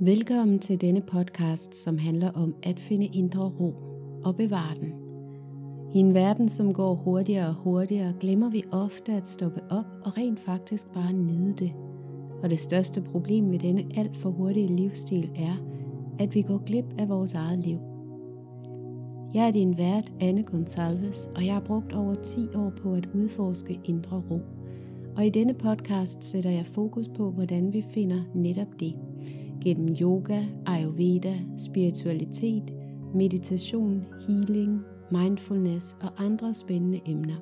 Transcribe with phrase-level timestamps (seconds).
[0.00, 3.74] Velkommen til denne podcast, som handler om at finde indre ro
[4.24, 4.92] og bevare den.
[5.94, 10.16] I en verden, som går hurtigere og hurtigere, glemmer vi ofte at stoppe op og
[10.16, 11.72] rent faktisk bare nyde det.
[12.42, 15.56] Og det største problem ved denne alt for hurtige livsstil er,
[16.18, 17.78] at vi går glip af vores eget liv.
[19.34, 23.08] Jeg er din vært, Anne Gonsalves, og jeg har brugt over 10 år på at
[23.14, 24.40] udforske indre ro.
[25.16, 28.94] Og i denne podcast sætter jeg fokus på, hvordan vi finder netop det–
[29.62, 32.74] gennem yoga, ayurveda, spiritualitet,
[33.14, 37.36] meditation, healing, mindfulness og andre spændende emner.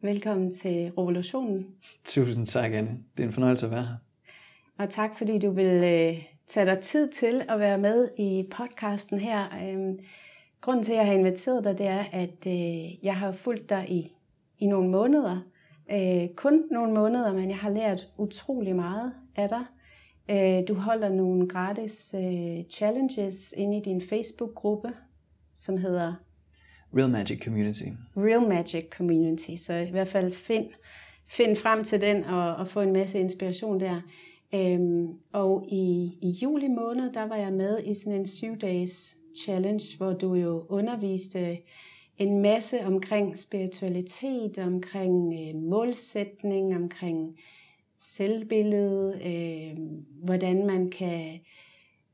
[0.00, 1.66] Velkommen til revolutionen.
[2.04, 2.98] Tusind tak, Anne.
[3.16, 3.96] Det er en fornøjelse at være her.
[4.78, 9.20] Og tak, fordi du vil øh, tage dig tid til at være med i podcasten
[9.20, 9.48] her.
[10.62, 13.86] Grunden til, at jeg har inviteret dig, det er, at øh, jeg har fulgt dig
[13.88, 14.12] i,
[14.58, 15.40] i nogle måneder.
[15.92, 19.64] Øh, kun nogle måneder, men jeg har lært utrolig meget af dig.
[20.30, 24.88] Øh, du holder nogle gratis øh, challenges inde i din Facebook-gruppe,
[25.56, 26.14] som hedder
[26.96, 27.84] Real Magic Community.
[28.16, 29.56] Real Magic Community.
[29.56, 30.66] Så i hvert fald find,
[31.28, 34.00] find frem til den og, og få en masse inspiration der.
[34.54, 39.21] Øhm, og i, i juli måned, der var jeg med i sådan en syv days
[39.44, 41.58] challenge, hvor du jo underviste
[42.18, 47.38] en masse omkring spiritualitet, omkring øh, målsætning, omkring
[47.98, 49.78] selvbillede, øh,
[50.24, 51.40] hvordan man kan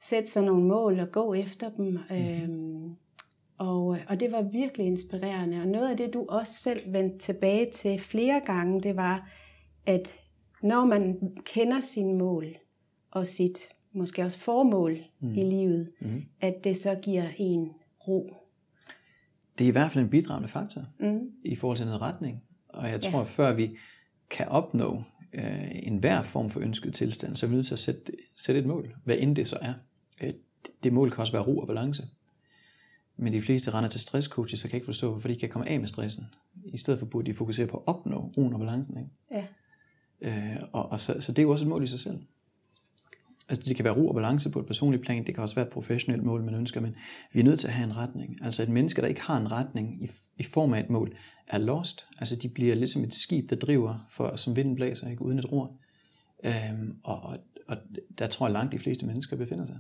[0.00, 1.86] sætte sig nogle mål og gå efter dem.
[1.86, 2.84] Mm-hmm.
[2.84, 2.90] Øh,
[3.58, 5.60] og, og det var virkelig inspirerende.
[5.60, 9.30] Og noget af det, du også selv vendte tilbage til flere gange, det var,
[9.86, 10.20] at
[10.62, 12.46] når man kender sine mål
[13.10, 15.34] og sit måske også formål mm.
[15.34, 16.24] i livet, mm.
[16.40, 17.70] at det så giver en
[18.08, 18.34] ro.
[19.58, 21.30] Det er i hvert fald en bidragende faktor mm.
[21.44, 22.42] i forhold til noget retning.
[22.68, 23.24] Og jeg tror, ja.
[23.24, 23.76] før vi
[24.30, 27.78] kan opnå øh, en hver form for ønsket tilstand, så er vi nødt til at
[27.78, 29.74] sætte, sætte et mål, hvad end det så er.
[30.22, 30.32] Øh,
[30.82, 32.02] det mål kan også være ro og balance.
[33.16, 35.80] Men de fleste render til stresscoaches, så kan ikke forstå, hvorfor de kan komme af
[35.80, 36.26] med stressen.
[36.64, 38.98] I stedet for burde de fokusere på at opnå roen og balancen.
[38.98, 39.10] Ikke?
[39.30, 39.44] Ja.
[40.20, 42.18] Øh, og, og så, så det er jo også et mål i sig selv.
[43.48, 45.66] Altså det kan være ro og balance på et personligt plan, det kan også være
[45.66, 46.96] et professionelt mål, man ønsker, men
[47.32, 48.38] vi er nødt til at have en retning.
[48.42, 51.16] Altså et menneske, der ikke har en retning i, i form af et mål,
[51.46, 52.06] er lost.
[52.18, 55.52] Altså de bliver ligesom et skib, der driver, for, som vinden blæser, ikke, uden et
[55.52, 55.72] ror.
[56.44, 57.38] Øhm, og, og,
[57.68, 57.76] og
[58.18, 59.78] der tror jeg langt de fleste mennesker befinder sig.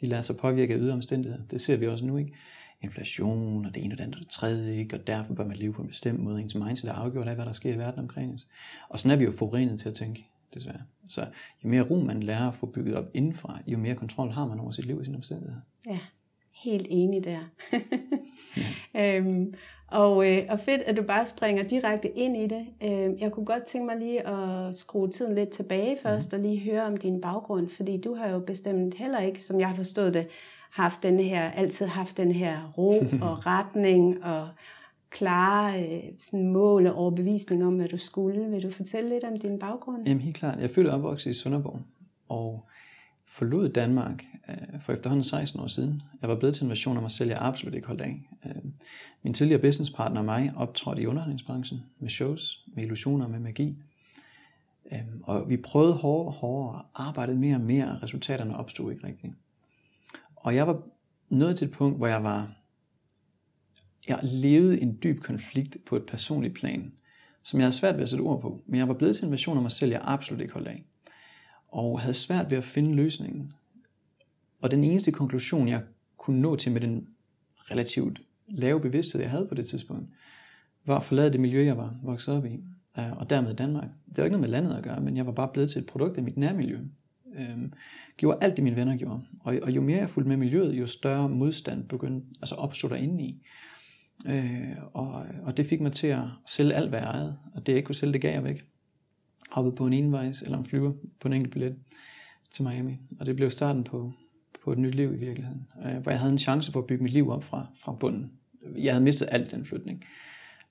[0.00, 1.42] De lader sig påvirke af ydre omstændigheder.
[1.50, 2.32] Det ser vi også nu, ikke?
[2.80, 4.96] Inflation og det ene og det andet og det tredje, ikke?
[4.96, 6.40] Og derfor bør man leve på en bestemt måde.
[6.40, 8.48] Ens mindset er afgjort af, hvad der sker i verden omkring os.
[8.88, 10.82] Og sådan er vi jo forurenet til at tænke desværre.
[11.08, 11.26] Så
[11.64, 14.60] jo mere ro man lærer at få bygget op indenfra, jo mere kontrol har man
[14.60, 15.60] over sit liv og sine omstændigheder.
[15.86, 15.98] Ja,
[16.50, 17.40] helt enig der.
[18.92, 19.16] ja.
[19.16, 19.54] øhm,
[19.92, 22.66] og, øh, og fedt, at du bare springer direkte ind i det.
[22.82, 26.36] Øh, jeg kunne godt tænke mig lige at skrue tiden lidt tilbage først, mm.
[26.36, 29.68] og lige høre om din baggrund, fordi du har jo bestemt heller ikke, som jeg
[29.68, 30.26] har forstået det,
[30.70, 32.90] haft den her, altid haft den her ro
[33.28, 34.48] og retning og,
[35.12, 38.50] klare øh, sådan mål og overbevisning om, hvad du skulle.
[38.50, 40.06] Vil du fortælle lidt om din baggrund?
[40.06, 40.58] Jamen helt klart.
[40.58, 41.80] Jeg er født og opvokset i Sønderborg,
[42.28, 42.68] og
[43.26, 46.02] forlod Danmark øh, for efterhånden 16 år siden.
[46.20, 48.20] Jeg var blevet til en version af mig selv, jeg absolut ikke holdt af.
[48.46, 48.62] Øh,
[49.22, 53.78] min tidligere businesspartner og mig optrådte i underholdningsbranchen med shows, med illusioner med magi.
[54.92, 59.06] Øh, og vi prøvede hårdere og hårdere, arbejdede mere og mere, og resultaterne opstod ikke
[59.06, 59.32] rigtigt.
[60.36, 60.82] Og jeg var
[61.28, 62.61] nået til et punkt, hvor jeg var
[64.08, 66.92] jeg levede en dyb konflikt på et personligt plan,
[67.42, 69.30] som jeg havde svært ved at sætte ord på, men jeg var blevet til en
[69.30, 70.84] version af mig selv, jeg absolut ikke holdt af.
[71.68, 73.52] Og havde svært ved at finde løsningen.
[74.62, 75.82] Og den eneste konklusion, jeg
[76.16, 77.08] kunne nå til med den
[77.70, 80.08] relativt lave bevidsthed, jeg havde på det tidspunkt,
[80.86, 82.60] var at forlade det miljø, jeg var vokset op i,
[82.98, 83.88] øh, og dermed Danmark.
[84.08, 85.86] Det var ikke noget med landet at gøre, men jeg var bare blevet til et
[85.86, 86.78] produkt af mit nærmiljø.
[87.38, 87.72] Øhm,
[88.16, 89.20] gjorde alt det, mine venner gjorde.
[89.40, 93.24] Og, og jo mere jeg fulgte med miljøet, jo større modstand begyndte, altså opstod derinde
[93.24, 93.42] i.
[94.26, 97.38] Øh, og, og det fik mig til at sælge alt, hvad jeg ejede.
[97.54, 98.66] Og det jeg ikke kunne sælge, det gav jeg væk.
[99.50, 101.76] Hoppede på en envejs eller en flyver på en enkelt billet
[102.52, 102.96] til Miami.
[103.20, 104.12] Og det blev starten på,
[104.64, 105.66] på et nyt liv i virkeligheden.
[105.84, 108.32] Øh, hvor jeg havde en chance for at bygge mit liv op fra, fra bunden.
[108.76, 110.04] jeg havde mistet alt i den flytning.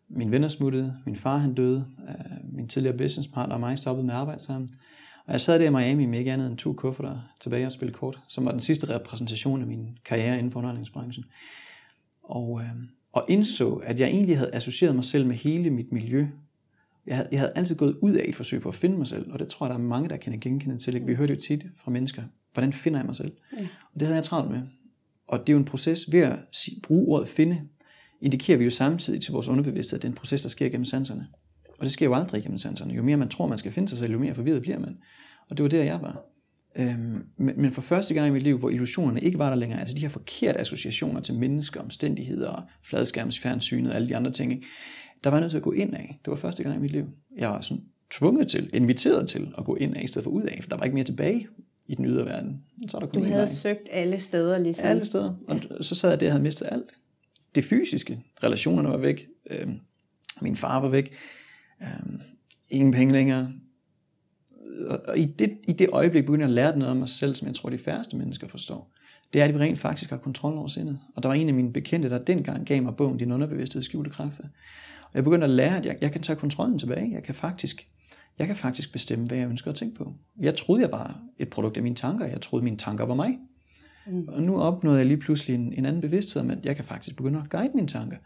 [0.09, 4.13] Min venner smuttede, min far han døde, øh, min tidligere businesspartner og mig stoppede med
[4.13, 4.69] at arbejde sammen.
[5.25, 7.93] Og jeg sad der i Miami med ikke andet end to kufferter tilbage og spille
[7.93, 11.25] kort, som var den sidste repræsentation af min karriere inden for underholdningsbranchen.
[12.23, 12.69] Og, øh,
[13.13, 16.27] og indså, at jeg egentlig havde associeret mig selv med hele mit miljø.
[17.07, 19.31] Jeg havde, jeg havde altid gået ud af et forsøg på at finde mig selv,
[19.31, 21.07] og det tror jeg, der er mange, der kan genkende til.
[21.07, 22.23] Vi hørte jo tit fra mennesker,
[22.53, 23.31] hvordan finder jeg mig selv?
[23.57, 23.67] Ja.
[23.93, 24.61] Og det havde jeg travlt med.
[25.27, 26.39] Og det er jo en proces, ved at
[26.83, 27.61] bruge ordet finde,
[28.21, 30.85] indikerer vi jo samtidig til vores underbevidsthed, at det er en proces, der sker gennem
[30.85, 31.27] sanserne.
[31.79, 32.93] Og det sker jo aldrig gennem sanserne.
[32.93, 34.97] Jo mere man tror, man skal finde sig selv, jo mere forvirret bliver man.
[35.49, 36.23] Og det var der, jeg var.
[36.75, 39.79] Øhm, men, men for første gang i mit liv, hvor illusionerne ikke var der længere,
[39.79, 44.65] altså de her forkerte associationer til mennesker, omstændigheder, fladskærmsfjernsynet og alle de andre ting, ikke?
[45.23, 46.19] der var jeg nødt til at gå ind af.
[46.25, 47.05] Det var første gang i mit liv.
[47.37, 50.43] Jeg var sådan tvunget til, inviteret til at gå ind af, i stedet for ud
[50.43, 51.47] af, for der var ikke mere tilbage
[51.87, 52.63] i den ydre verden.
[52.87, 54.87] Så er der kun du havde søgt alle steder ligesom?
[54.87, 55.83] Alle steder, og ja.
[55.83, 56.83] så sad jeg der og havde mistet alt.
[57.55, 59.79] Det fysiske, relationerne var væk, øhm,
[60.41, 61.13] min far var væk,
[61.81, 62.21] øhm,
[62.69, 63.53] ingen penge længere,
[65.07, 67.47] og i det, i det øjeblik begynder jeg at lære noget om mig selv, som
[67.47, 68.91] jeg tror, de færreste mennesker forstår.
[69.33, 70.99] Det er, at vi rent faktisk har kontrol over sindet.
[71.15, 74.09] Og der var en af mine bekendte, der dengang gav mig bogen Din underbevidsthed skjulte
[74.09, 74.43] kræfter.
[75.03, 77.11] Og jeg begyndte at lære, at jeg, jeg kan tage kontrollen tilbage.
[77.13, 77.87] Jeg kan faktisk
[78.39, 80.13] jeg kan faktisk bestemme, hvad jeg ønsker at tænke på.
[80.39, 82.25] Jeg troede, jeg var et produkt af mine tanker.
[82.25, 83.39] Jeg troede, mine tanker var mig.
[84.07, 84.27] Mm.
[84.27, 87.15] Og nu opnåede jeg lige pludselig en, en anden bevidsthed om, at jeg kan faktisk
[87.15, 88.17] begynde at guide mine tanker.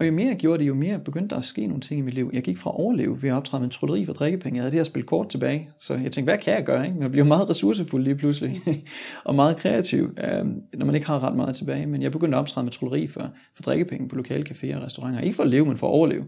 [0.00, 2.02] Og jo mere jeg gjorde det, jo mere begyndte der at ske nogle ting i
[2.02, 2.30] mit liv.
[2.32, 4.56] Jeg gik fra at overleve ved at optræde med en trylleri for drikkepenge.
[4.56, 5.70] Jeg havde det her spil kort tilbage.
[5.78, 6.86] Så jeg tænkte, hvad kan jeg gøre?
[6.86, 6.98] Ikke?
[7.00, 8.62] Jeg bliver meget ressourcefuld lige pludselig.
[9.24, 11.86] og meget kreativ, øh, når man ikke har ret meget tilbage.
[11.86, 15.20] Men jeg begyndte at optræde med trylleri for, for drikkepenge på lokale caféer og restauranter.
[15.20, 16.24] Ikke for at leve, men for at overleve.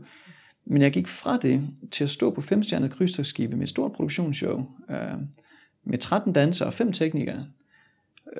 [0.67, 4.65] Men jeg gik fra det til at stå på femstjernet krydstogsskibe med et stort produktionsshow.
[4.91, 5.19] Øh,
[5.85, 7.47] med 13 dansere og 5 teknikere.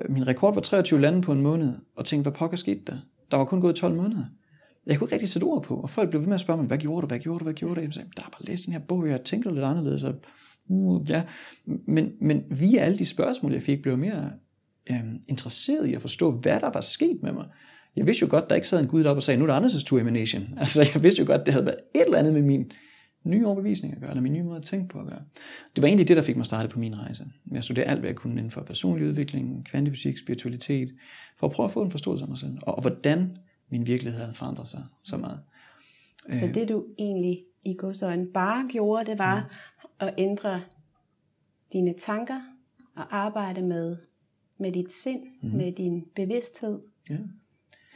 [0.01, 1.73] Øh, min rekord var 23 lande på en måned.
[1.97, 2.97] Og tænkte, hvad pokker skete der?
[3.31, 4.25] Der var kun gået 12 måneder.
[4.87, 6.67] Jeg kunne ikke rigtig sætte ord på, og folk blev ved med at spørge mig,
[6.67, 7.81] hvad gjorde du, hvad gjorde du, hvad gjorde du?
[7.81, 10.03] Jeg sagde, der er bare læst den her bog, jeg tænkte lidt anderledes.
[10.05, 10.15] Og,
[10.69, 11.23] uh, ja.
[11.65, 14.31] men, men via alle de spørgsmål, jeg fik, blev jeg mere
[14.91, 17.47] øh, interesseret i at forstå, hvad der var sket med mig.
[17.97, 19.55] Jeg vidste jo godt, der ikke sad en Gud deroppe og sagde, nu er der
[19.55, 20.43] andres tur emanation.
[20.61, 22.73] Altså, jeg vidste jo godt, det havde været et eller andet med min
[23.25, 25.23] nye overbevisning at gøre, eller min nye måde at tænke på at gøre.
[25.77, 27.25] Det var egentlig det, der fik mig startet på min rejse.
[27.53, 30.89] Jeg studerede alt, hvad jeg kunne inden for personlig udvikling, kvantefysik, spiritualitet,
[31.39, 33.37] for at prøve at få en forståelse af mig selv, og, og hvordan
[33.69, 35.41] min virkelighed havde forandret sig så meget.
[36.33, 36.55] Så øh.
[36.55, 39.51] det du egentlig i godsøjne bare gjorde, det var
[40.01, 40.07] ja.
[40.07, 40.63] at ændre
[41.73, 42.41] dine tanker
[42.97, 43.97] og arbejde med,
[44.59, 45.59] med dit sind, mm-hmm.
[45.59, 46.79] med din bevidsthed.
[47.11, 47.17] Ja.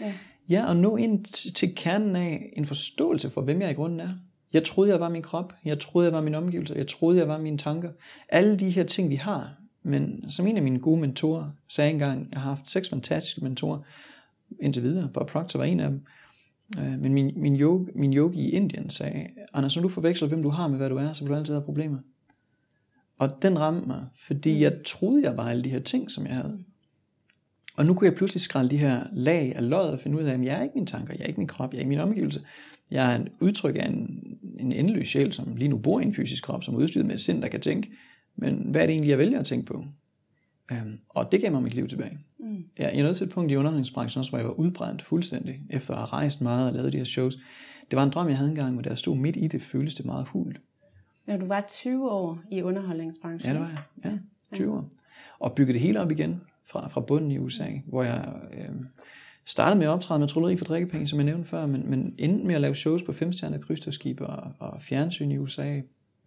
[0.00, 0.14] ja.
[0.48, 1.24] Ja, og nå ind
[1.54, 4.10] til kernen af en forståelse for, hvem jeg i grunden er.
[4.52, 5.54] Jeg troede, jeg var min krop.
[5.64, 6.74] Jeg troede, jeg var min omgivelser.
[6.74, 7.90] Jeg troede, jeg var mine tanker.
[8.28, 9.54] Alle de her ting, vi har.
[9.82, 13.78] Men som en af mine gode mentorer sagde engang, jeg har haft seks fantastiske mentorer,
[14.60, 15.08] indtil videre.
[15.14, 16.00] Bob Proctor var en af dem.
[16.78, 20.42] Øh, men min, min, yogi, min yogi i Indien sagde, Anders, når du forveksler, hvem
[20.42, 21.98] du har med, hvad du er, så vil du altid have problemer.
[23.18, 26.34] Og den ramte mig, fordi jeg troede, jeg var alle de her ting, som jeg
[26.34, 26.58] havde.
[27.76, 30.34] Og nu kunne jeg pludselig skrælle de her lag af løjet og finde ud af,
[30.34, 31.98] at jeg er ikke mine tanker, jeg er ikke min krop, jeg er ikke min
[31.98, 32.40] omgivelse.
[32.90, 34.24] Jeg er en udtryk af en,
[34.58, 37.14] en endeløs sjæl, som lige nu bor i en fysisk krop, som er udstyret med
[37.14, 37.90] et sind, der kan tænke.
[38.36, 39.84] Men hvad er det egentlig, jeg vælger at tænke på?
[40.70, 42.18] Um, og det gav mig mit liv tilbage.
[42.38, 42.64] Mm.
[42.78, 45.94] Jeg, jeg nåede til et punkt i underholdningsbranchen også, hvor jeg var udbrændt fuldstændig, efter
[45.94, 47.38] at have rejst meget og lavet de her shows.
[47.90, 49.94] Det var en drøm, jeg havde engang, men da jeg stod midt i det, føltes
[49.94, 50.60] det meget hult.
[51.26, 53.54] Ja, du var 20 år i underholdningsbranchen.
[53.54, 53.68] Ja, det var
[54.04, 54.12] jeg.
[54.12, 54.18] Ja,
[54.56, 54.78] 20 ja.
[54.78, 54.88] år.
[55.38, 58.68] Og byggede det hele op igen fra, fra bunden i USA, hvor jeg øh,
[59.44, 62.46] startede med at optræde med trolleri for drikkepenge, som jeg nævnte før, men, men endte
[62.46, 65.80] med at lave shows på femstjernede krydstogsskibe og, og fjernsyn i USA,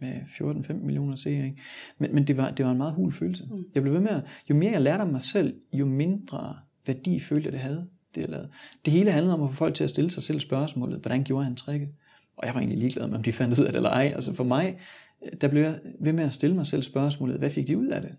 [0.03, 1.45] med 14-15 millioner seere.
[1.45, 1.61] Ikke?
[1.97, 3.47] Men, men det, var, det var en meget hul følelse.
[3.51, 3.65] Mm.
[3.75, 6.55] Jeg blev ved med at, jo mere jeg lærte om mig selv, jo mindre
[6.87, 8.49] værdi følte jeg, det havde, det jeg lavede.
[8.85, 11.45] Det hele handlede om at få folk til at stille sig selv spørgsmålet, hvordan gjorde
[11.45, 11.89] han tricket?
[12.37, 14.11] Og jeg var egentlig ligeglad med, om de fandt ud af det eller ej.
[14.15, 14.79] Altså for mig,
[15.41, 18.01] der blev jeg ved med at stille mig selv spørgsmålet, hvad fik de ud af
[18.01, 18.15] det?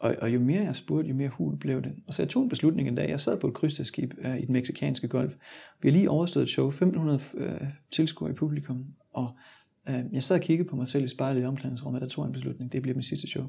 [0.00, 1.92] Og, og jo mere jeg spurgte, jo mere hul blev det.
[2.06, 3.08] Og så jeg tog en beslutning en dag.
[3.08, 5.34] Jeg sad på et krydstogsskib uh, i den meksikanske golf.
[5.82, 8.86] Vi har lige overstået et show, 1500 uh, øh, tilskuere i publikum.
[9.12, 9.55] Og Øh,
[9.86, 12.72] jeg sad og kiggede på mig selv i spejlet i omklædningsrummet, der tog en beslutning.
[12.72, 13.44] Det bliver min sidste show.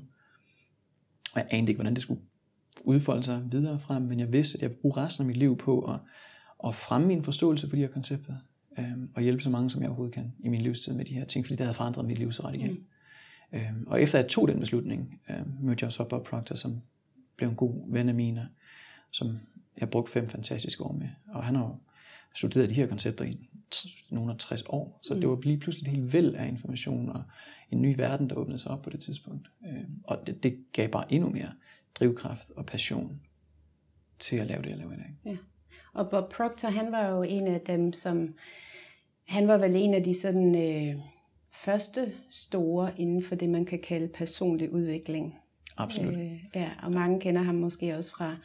[1.34, 2.22] Og jeg anede ikke, hvordan det skulle
[2.84, 5.58] udfolde sig videre frem, men jeg vidste, at jeg ville bruge resten af mit liv
[5.58, 6.00] på at,
[6.68, 8.36] at fremme min forståelse for de her koncepter,
[8.80, 11.26] øhm, og hjælpe så mange, som jeg overhovedet kan i min livstid med de her
[11.26, 12.80] ting, fordi det havde forandret mit liv så radikalt.
[13.52, 13.58] Mm.
[13.58, 16.82] Øhm, og efter jeg tog den beslutning, øhm, mødte jeg så Bob Proctor, som
[17.38, 18.50] blev en god ven af mine,
[19.12, 19.40] som
[19.78, 21.08] jeg brugte fem fantastiske år med.
[21.28, 21.78] Og han har
[22.36, 23.50] studeret de her koncepter i
[24.10, 25.00] nogle af 60 år.
[25.04, 25.20] Så mm.
[25.20, 27.24] det var lige pludselig et helt væld af information og
[27.72, 29.52] en ny verden, der åbnede sig op på det tidspunkt.
[29.66, 31.52] Øh, og det, det gav bare endnu mere
[31.96, 33.22] drivkraft og passion
[34.20, 35.16] til at lave det, jeg laver i dag.
[35.26, 35.38] Ja.
[35.94, 38.36] Og Bob Proctor, han var jo en af dem, som...
[39.26, 40.56] Han var vel en af de sådan...
[40.56, 40.96] Øh,
[41.64, 45.36] første store inden for det, man kan kalde personlig udvikling.
[45.78, 46.14] Absolut.
[46.14, 48.38] Øh, ja, og mange kender ham måske også fra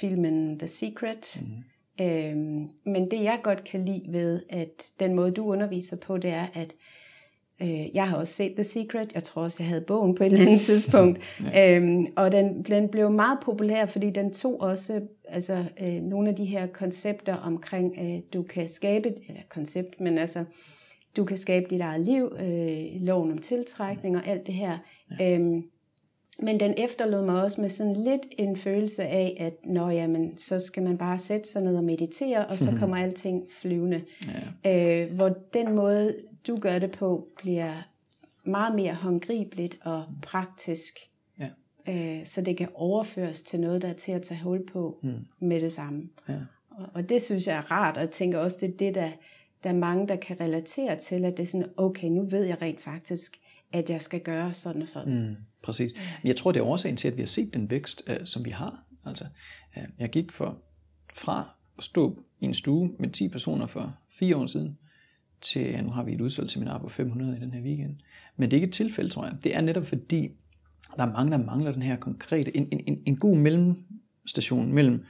[0.00, 1.40] filmen The Secret.
[1.40, 1.64] Mm.
[2.00, 2.36] Øh,
[2.84, 6.46] men det jeg godt kan lide ved, at den måde du underviser på, det er,
[6.54, 6.74] at
[7.62, 9.14] øh, jeg har også set The Secret.
[9.14, 11.20] Jeg tror også, jeg havde bogen på et eller andet tidspunkt.
[11.54, 11.76] ja.
[11.76, 16.36] øhm, og den, den blev meget populær, fordi den tog også altså, øh, nogle af
[16.36, 20.44] de her koncepter omkring, øh, du kan skabe, eller koncept, men altså
[21.16, 24.78] du kan skabe dit eget liv, øh, loven om tiltrækning og alt det her.
[25.20, 25.34] Ja.
[25.34, 25.62] Øhm,
[26.42, 30.60] men den efterlod mig også med sådan lidt en følelse af, at når jamen, så
[30.60, 34.04] skal man bare sætte sig ned og meditere, og så kommer alting flyvende.
[34.64, 35.02] Ja.
[35.04, 36.16] Øh, hvor den måde,
[36.46, 37.82] du gør det på, bliver
[38.44, 40.98] meget mere håndgribeligt og praktisk.
[41.38, 41.48] Ja.
[41.88, 45.14] Øh, så det kan overføres til noget, der er til at tage hul på mm.
[45.40, 46.08] med det samme.
[46.28, 46.34] Ja.
[46.70, 49.10] Og, og det synes jeg er rart, og jeg tænker også, det er det, der
[49.64, 52.62] der er mange, der kan relatere til, at det er sådan, okay, nu ved jeg
[52.62, 53.36] rent faktisk,
[53.72, 55.28] at jeg skal gøre sådan og sådan.
[55.28, 55.92] Mm, præcis.
[56.24, 58.50] Jeg tror, det er årsagen til, at vi har set den vækst, øh, som vi
[58.50, 58.84] har.
[59.06, 59.24] Altså,
[59.76, 60.62] øh, jeg gik for,
[61.14, 64.78] fra at stå i en stue med 10 personer for fire år siden,
[65.40, 67.96] til, ja, nu har vi et udsolgt seminar på 500 i den her weekend.
[68.36, 69.36] Men det er ikke et tilfælde, tror jeg.
[69.44, 70.30] Det er netop fordi,
[70.96, 75.04] der er mange, der mangler den her konkrete, en, en, en god mellemstation mellem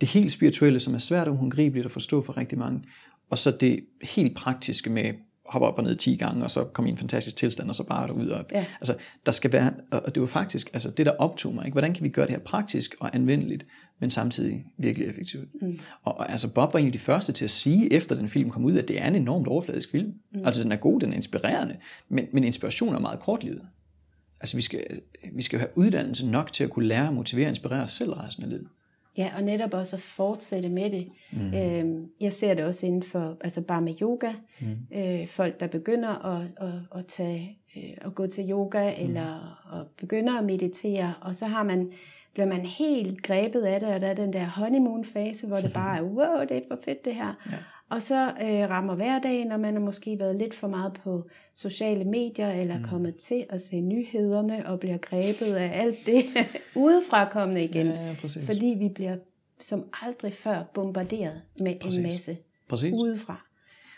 [0.00, 2.82] det helt spirituelle, som er svært og uhåndgribeligt at forstå for rigtig mange,
[3.30, 5.14] og så det helt praktiske med
[5.54, 7.84] hoppe op og ned 10 gange, og så komme i en fantastisk tilstand, og så
[7.84, 8.28] bare derud.
[8.28, 8.64] Og, ja.
[8.80, 8.96] Altså,
[9.26, 11.64] der skal være, og det var faktisk altså, det, der optog mig.
[11.64, 11.74] Ikke?
[11.74, 13.66] Hvordan kan vi gøre det her praktisk og anvendeligt,
[14.00, 15.48] men samtidig virkelig effektivt?
[15.62, 15.78] Mm.
[16.02, 18.50] Og, og altså, Bob var en af de første til at sige, efter den film
[18.50, 20.12] kom ud, at det er en enormt overfladisk film.
[20.32, 20.44] Mm.
[20.44, 21.76] Altså, den er god, den er inspirerende,
[22.08, 23.62] men, men inspiration er meget kortlivet.
[24.40, 25.00] Altså, vi skal,
[25.32, 28.44] vi skal have uddannelse nok til at kunne lære, motivere og inspirere os selv resten
[28.44, 28.68] af livet.
[29.16, 31.08] Ja, og netop også at fortsætte med det.
[31.32, 31.54] Mm.
[31.54, 34.32] Øhm, jeg ser det også inden for, altså bare med yoga.
[34.60, 34.96] Mm.
[34.98, 39.04] Øh, folk, der begynder at, at, at, tage, øh, at gå til yoga, mm.
[39.04, 39.30] eller
[39.80, 41.92] at begynder at meditere, og så har man,
[42.34, 45.98] bliver man helt grebet af det, og der er den der honeymoon-fase, hvor det bare
[45.98, 47.34] er, wow, det er for fedt det her.
[47.50, 47.56] Ja.
[47.88, 52.04] Og så øh, rammer hverdagen, og man har måske været lidt for meget på sociale
[52.04, 52.84] medier, eller mm.
[52.84, 56.24] kommet til at se nyhederne, og bliver grebet af alt det
[56.84, 57.86] udefra kommende igen.
[57.86, 58.14] Ja, ja,
[58.46, 59.16] fordi vi bliver
[59.60, 61.96] som aldrig før bombarderet med præcis.
[61.96, 62.36] en masse
[62.68, 62.94] præcis.
[62.94, 63.46] udefra.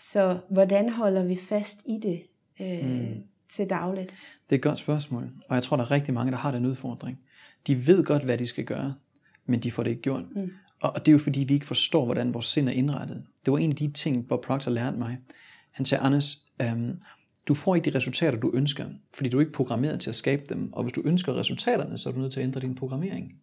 [0.01, 2.23] Så hvordan holder vi fast i det
[2.61, 3.23] øh, mm.
[3.51, 4.15] til dagligt?
[4.51, 6.67] Det er et godt spørgsmål, og jeg tror, der er rigtig mange, der har den
[6.67, 7.19] udfordring.
[7.67, 8.95] De ved godt, hvad de skal gøre,
[9.47, 10.25] men de får det ikke gjort.
[10.37, 10.51] Mm.
[10.81, 13.25] Og det er jo fordi, vi ikke forstår, hvordan vores sind er indrettet.
[13.45, 15.19] Det var en af de ting, Bob Proctor lærte mig.
[15.71, 16.97] Han sagde, Anders, øhm,
[17.49, 20.43] du får ikke de resultater, du ønsker, fordi du er ikke programmeret til at skabe
[20.49, 20.73] dem.
[20.73, 23.35] Og hvis du ønsker resultaterne, så er du nødt til at ændre din programmering.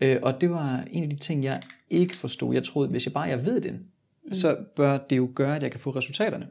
[0.00, 1.60] Øh, og det var en af de ting, jeg
[1.90, 2.54] ikke forstod.
[2.54, 4.34] Jeg troede, hvis jeg bare jeg ved det, mm.
[4.34, 6.48] så bør det jo gøre, at jeg kan få resultaterne.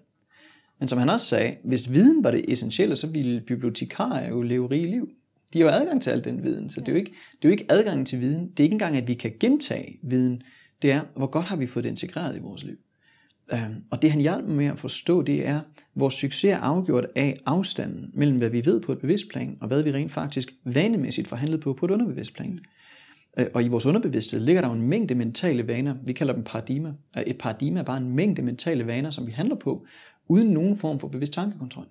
[0.80, 4.72] Men som han også sagde, hvis viden var det essentielle, så ville bibliotekarer jo leve
[4.72, 5.10] rige liv.
[5.54, 7.50] De har jo adgang til al den viden, så det er jo ikke, det er
[7.50, 8.50] jo ikke adgang til viden.
[8.50, 10.44] Det er ikke engang, at vi kan gentage viden.
[10.82, 12.78] Det er, hvor godt har vi fået det integreret i vores liv.
[13.54, 15.62] Øhm, og det han hjælper med at forstå, det er,
[15.96, 19.68] vores succes er afgjort af afstanden mellem, hvad vi ved på et bevidst plan, og
[19.68, 22.60] hvad vi rent faktisk vanemæssigt forhandlet på på et underbevidst plan.
[23.38, 25.96] Øh, og i vores underbevidsthed ligger der jo en mængde mentale vaner.
[26.06, 26.94] Vi kalder dem paradigmer.
[27.28, 29.86] Et paradigma er bare en mængde mentale vaner, som vi handler på,
[30.28, 31.86] uden nogen form for bevidst tankekontrol.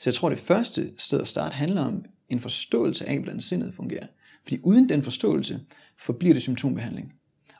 [0.00, 3.74] Så jeg tror, det første sted at starte handler om en forståelse af, hvordan sindet
[3.74, 4.06] fungerer.
[4.42, 5.60] Fordi uden den forståelse
[5.98, 7.12] forbliver det symptombehandling.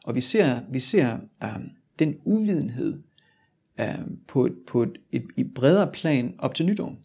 [0.04, 3.02] Og vi ser, vi ser um, den uvidenhed
[3.78, 6.96] um, på, et, på et, et, et bredere plan op til nytår.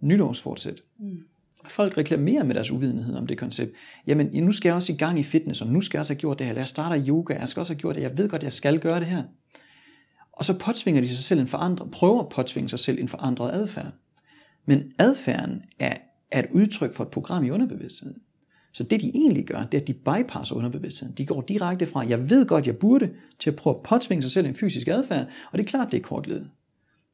[0.00, 0.82] Nytårsfortsæt.
[0.98, 1.24] Mm.
[1.68, 3.72] Folk reklamerer med deres uvidenhed om det koncept.
[4.06, 6.20] Jamen, nu skal jeg også i gang i fitness, og nu skal jeg også have
[6.20, 6.54] gjort det her.
[6.54, 8.02] Jeg starter yoga, jeg skal også have gjort det.
[8.02, 9.22] Jeg ved godt, jeg skal gøre det her.
[10.32, 13.52] Og så påtvinger de sig selv en forandret, prøver at påtvinge sig selv en forandret
[13.52, 13.92] adfærd.
[14.66, 15.94] Men adfærden er
[16.34, 18.16] er et udtryk for et program i underbevidstheden.
[18.72, 21.14] Så det de egentlig gør, det er, at de bypasser underbevidstheden.
[21.18, 24.30] De går direkte fra, jeg ved godt, jeg burde, til at prøve at påtvinge sig
[24.30, 26.50] selv en fysisk adfærd, og det er klart, det er kortledet.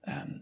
[0.09, 0.41] Øhm,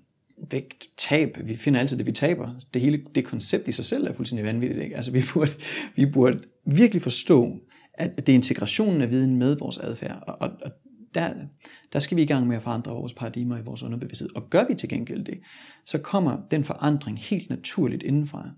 [0.50, 2.54] vægt, tab, vi finder altid det, vi taber.
[2.74, 4.82] Det hele det koncept i sig selv er fuldstændig vanvittigt.
[4.82, 4.96] Ikke?
[4.96, 5.50] Altså, vi, burde,
[5.96, 7.60] vi burde virkelig forstå,
[7.94, 10.70] at det er integrationen af viden med vores adfærd, og, og, og
[11.14, 11.34] der,
[11.92, 14.36] der skal vi i gang med at forandre vores paradigmer i vores underbevidsthed.
[14.36, 15.40] Og gør vi til gengæld det,
[15.84, 18.50] så kommer den forandring helt naturligt indenfra.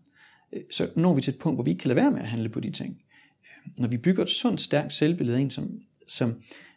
[0.52, 2.28] Øh, så når vi til et punkt, hvor vi ikke kan lade være med at
[2.28, 3.02] handle på de ting.
[3.42, 5.70] Øh, når vi bygger et sundt, stærkt selvbillede af en, som,
[6.08, 6.34] som,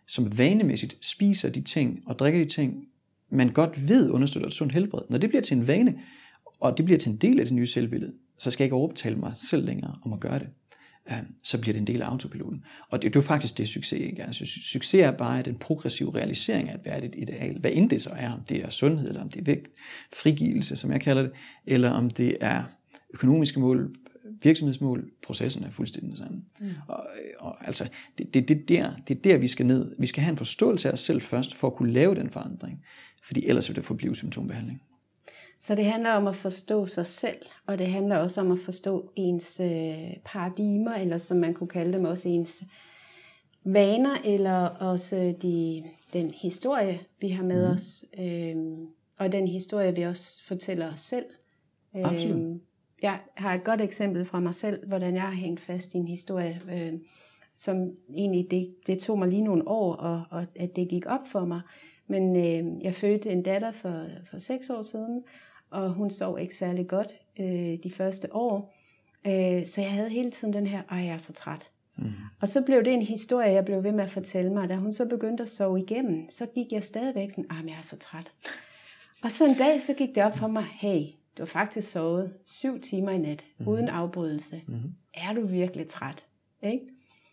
[0.07, 2.87] som vanemæssigt spiser de ting og drikker de ting,
[3.29, 5.01] man godt ved understøtter et sundt helbred.
[5.09, 5.99] Når det bliver til en vane,
[6.59, 9.15] og det bliver til en del af det nye selvbillede, så skal jeg ikke overbetale
[9.15, 10.47] mig selv længere om at gøre det.
[11.11, 12.63] Øh, så bliver det en del af autopiloten.
[12.89, 14.25] Og det, det er jo faktisk det, succes ikke er.
[14.25, 17.59] Altså, succes er bare den progressive realisering af et værdigt ideal.
[17.59, 19.67] Hvad end det så er, om det er sundhed, eller om det er vægt,
[20.13, 21.31] frigivelse, som jeg kalder det,
[21.65, 22.63] eller om det er
[23.13, 23.95] økonomiske mål,
[24.43, 26.41] virksomhedsmål, processen er fuldstændig den samme.
[26.59, 26.69] Mm.
[26.87, 27.07] Og,
[27.39, 29.95] og altså, det, det, det, der, det er der, vi skal ned.
[29.99, 32.85] Vi skal have en forståelse af os selv først, for at kunne lave den forandring.
[33.23, 34.81] Fordi ellers vil det forblive symptombehandling.
[35.59, 39.11] Så det handler om at forstå sig selv, og det handler også om at forstå
[39.15, 42.63] ens øh, paradigmer, eller som man kunne kalde dem også ens
[43.65, 47.73] vaner, eller også de, den historie, vi har med mm.
[47.73, 48.55] os, øh,
[49.17, 51.25] og den historie, vi også fortæller os selv.
[51.95, 52.61] Absolut.
[53.03, 56.07] Jeg har et godt eksempel fra mig selv, hvordan jeg har hængt fast i en
[56.07, 56.93] historie, øh,
[57.57, 61.27] som egentlig, det, det tog mig lige nogle år, og, og at det gik op
[61.31, 61.61] for mig.
[62.07, 65.23] Men øh, jeg fødte en datter for, for seks år siden,
[65.69, 68.75] og hun sov ikke særlig godt øh, de første år.
[69.25, 71.69] Øh, så jeg havde hele tiden den her, ej jeg er så træt.
[71.97, 72.11] Mm.
[72.41, 74.69] Og så blev det en historie, jeg blev ved med at fortælle mig.
[74.69, 77.81] Da hun så begyndte at sove igennem, så gik jeg stadigvæk sådan, ej jeg er
[77.81, 78.31] så træt.
[79.23, 81.01] Og så en dag, så gik det op for mig, hey,
[81.37, 83.67] du har faktisk sovet syv timer i nat, mm.
[83.67, 84.61] uden afbrydelse.
[84.67, 84.93] Mm.
[85.13, 86.25] Er du virkelig træt?
[86.63, 86.85] Ikke?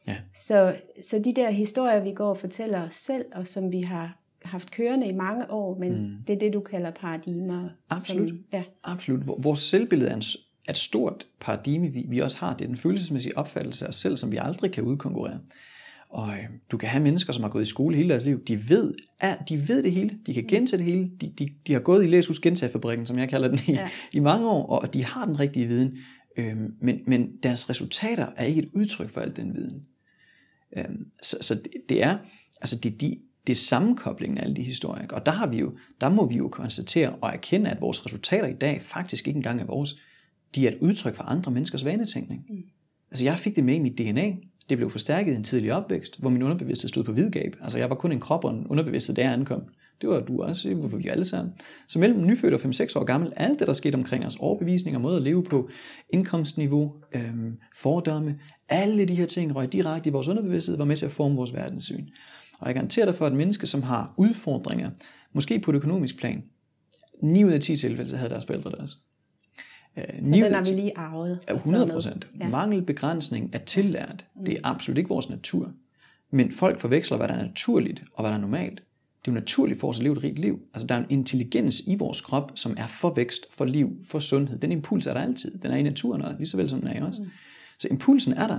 [0.07, 0.17] Ja.
[0.35, 0.77] Så,
[1.11, 4.71] så de der historier, vi går og fortæller os selv, og som vi har haft
[4.71, 6.17] kørende i mange år, men mm.
[6.27, 7.69] det er det, du kalder paradigmer.
[7.91, 8.29] Absolut.
[8.29, 8.65] Som, ja.
[8.85, 9.27] Absolut.
[9.27, 10.23] Vores selvbillede er, en,
[10.67, 12.57] er et stort paradigme, vi, vi også har.
[12.57, 15.41] Det er den følelsesmæssige opfattelse af os selv, som vi aldrig kan udkonkurrere.
[16.11, 18.45] Og øh, du kan have mennesker, som har gået i skole hele deres liv.
[18.45, 20.19] De ved, at de ved det hele.
[20.27, 21.11] De kan gentage det hele.
[21.21, 23.89] De, de, de har gået i læshus gentagefabrikken, som jeg kalder den, i, ja.
[24.13, 25.99] i mange år, og de har den rigtige viden.
[26.37, 29.83] Øhm, men, men deres resultater er ikke et udtryk for al den viden.
[30.77, 32.19] Øhm, så, så det, det er,
[32.61, 35.07] altså det, de, det er sammenkoblingen af alle de historier.
[35.11, 38.49] Og der, har vi jo, der må vi jo konstatere og erkende, at vores resultater
[38.49, 39.97] i dag faktisk ikke engang er vores.
[40.55, 42.47] De er et udtryk for andre menneskers vanetænkning.
[42.49, 42.65] Mm.
[43.11, 44.33] Altså jeg fik det med i mit DNA.
[44.71, 47.57] Det blev forstærket i en tidlig opvækst, hvor min underbevidsthed stod på vidgab.
[47.63, 49.63] Altså jeg var kun en krop og en underbevidsthed, der ankom.
[50.01, 51.55] Det var du også, det var vi alle sammen.
[51.89, 55.17] Så mellem nyfødt og 5-6 år gammel, alt det, der skete omkring os, overbevisninger, måde
[55.17, 55.71] at leve på,
[56.11, 61.07] indkomstniveau, øhm, fordomme, alle de her ting røg direkte i vores underbevidsthed, var med til
[61.07, 62.07] at forme vores verdenssyn.
[62.61, 64.91] Og jeg garanterer dig for, at et menneske, som har udfordringer,
[65.33, 66.43] måske på et økonomisk plan,
[67.23, 68.99] 9 ud af 10 tilfælde, så havde deres forældre deres.
[69.97, 71.39] Øh, så den har vi lige arvet.
[71.49, 72.29] 100 procent.
[72.41, 72.49] Ja.
[72.49, 74.27] Mangel, begrænsning er tillært.
[74.37, 74.45] Mm.
[74.45, 75.73] Det er absolut ikke vores natur.
[76.31, 78.83] Men folk forveksler, hvad der er naturligt og hvad der er normalt.
[79.21, 80.61] Det er jo naturligt for os at leve et rigt liv.
[80.75, 84.19] Altså der er en intelligens i vores krop, som er for vækst, for liv, for
[84.19, 84.59] sundhed.
[84.59, 85.59] Den impuls er der altid.
[85.59, 87.19] Den er i naturen, og lige så vel som den er i os.
[87.19, 87.27] Mm.
[87.79, 88.59] Så impulsen er der,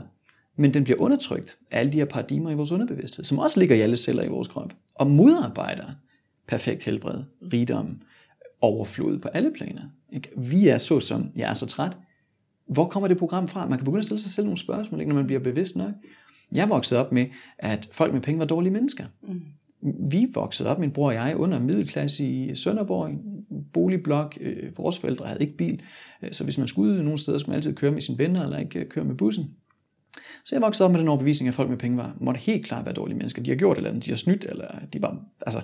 [0.55, 3.75] men den bliver undertrykt af alle de her paradigmer i vores underbevidsthed, som også ligger
[3.75, 5.85] i alle celler i vores krop, og modarbejder
[6.47, 8.01] perfekt helbred, rigdom,
[8.61, 9.81] overflod på alle planer.
[10.13, 10.29] Ikke?
[10.37, 11.97] Vi er så som, jeg er så træt.
[12.67, 13.67] Hvor kommer det program fra?
[13.67, 15.91] Man kan begynde at stille sig selv nogle spørgsmål, ikke, når man bliver bevidst nok.
[16.55, 17.25] Jeg voksede op med,
[17.57, 19.05] at folk med penge var dårlige mennesker.
[19.21, 19.41] Mm.
[20.11, 24.37] Vi voksede op, min bror og jeg, under middelklasse i Sønderborg, en boligblok.
[24.41, 25.81] Øh, vores forældre havde ikke bil,
[26.21, 28.43] øh, så hvis man skulle ud nogle steder, skulle man altid køre med sine venner,
[28.43, 29.55] eller ikke øh, køre med bussen.
[30.45, 32.85] Så jeg voksede op med den overbevisning, at folk med penge var, måtte helt klart
[32.85, 33.43] være dårlige mennesker.
[33.43, 35.61] De har gjort et eller andet, de har snydt, eller de var, altså,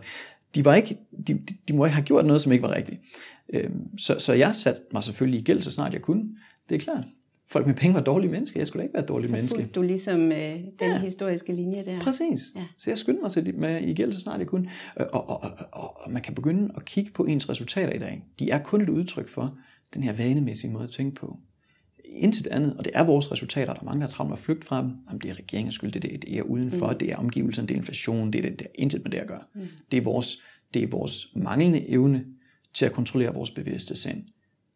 [0.57, 3.01] de, var ikke, de, de må ikke have gjort noget, som ikke var rigtigt.
[3.53, 6.29] Øhm, så, så jeg satte mig selvfølgelig i gæld, så snart jeg kunne.
[6.69, 7.03] Det er klart.
[7.49, 8.59] Folk med penge var dårlige mennesker.
[8.59, 9.61] Jeg skulle da ikke være et dårligt menneske.
[9.61, 10.99] Så du ligesom øh, den ja.
[10.99, 11.99] historiske linje der.
[11.99, 12.41] Præcis.
[12.55, 12.63] Ja.
[12.77, 14.69] Så jeg skyndte mig til med i gæld, så snart jeg kunne.
[14.95, 18.23] Og, og, og, og, og man kan begynde at kigge på ens resultater i dag.
[18.39, 19.57] De er kun et udtryk for
[19.93, 21.37] den her vanemæssige måde at tænke på
[22.17, 23.73] intet andet, og det er vores resultater.
[23.73, 24.91] Der er mange, der har travlt med at flygte fra dem.
[25.08, 26.97] Jamen, det er regeringens skyld, det er, det er udenfor, mm.
[26.97, 29.27] det er omgivelserne, det er inflation, det er, det, det er intet med det at
[29.27, 29.43] gøre.
[29.53, 29.67] Mm.
[29.91, 30.41] Det, er vores,
[30.73, 32.25] det er vores manglende evne
[32.73, 34.23] til at kontrollere vores bevidste sind.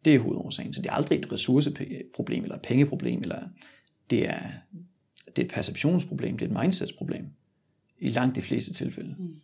[0.04, 0.72] Det er hovedårsagen.
[0.72, 3.42] Så det er aldrig et ressourceproblem, eller et pengeproblem, eller
[4.10, 4.42] det er,
[5.26, 7.26] det er et perceptionsproblem, det er et mindsetsproblem.
[7.98, 9.14] I langt de fleste tilfælde.
[9.18, 9.40] Mm.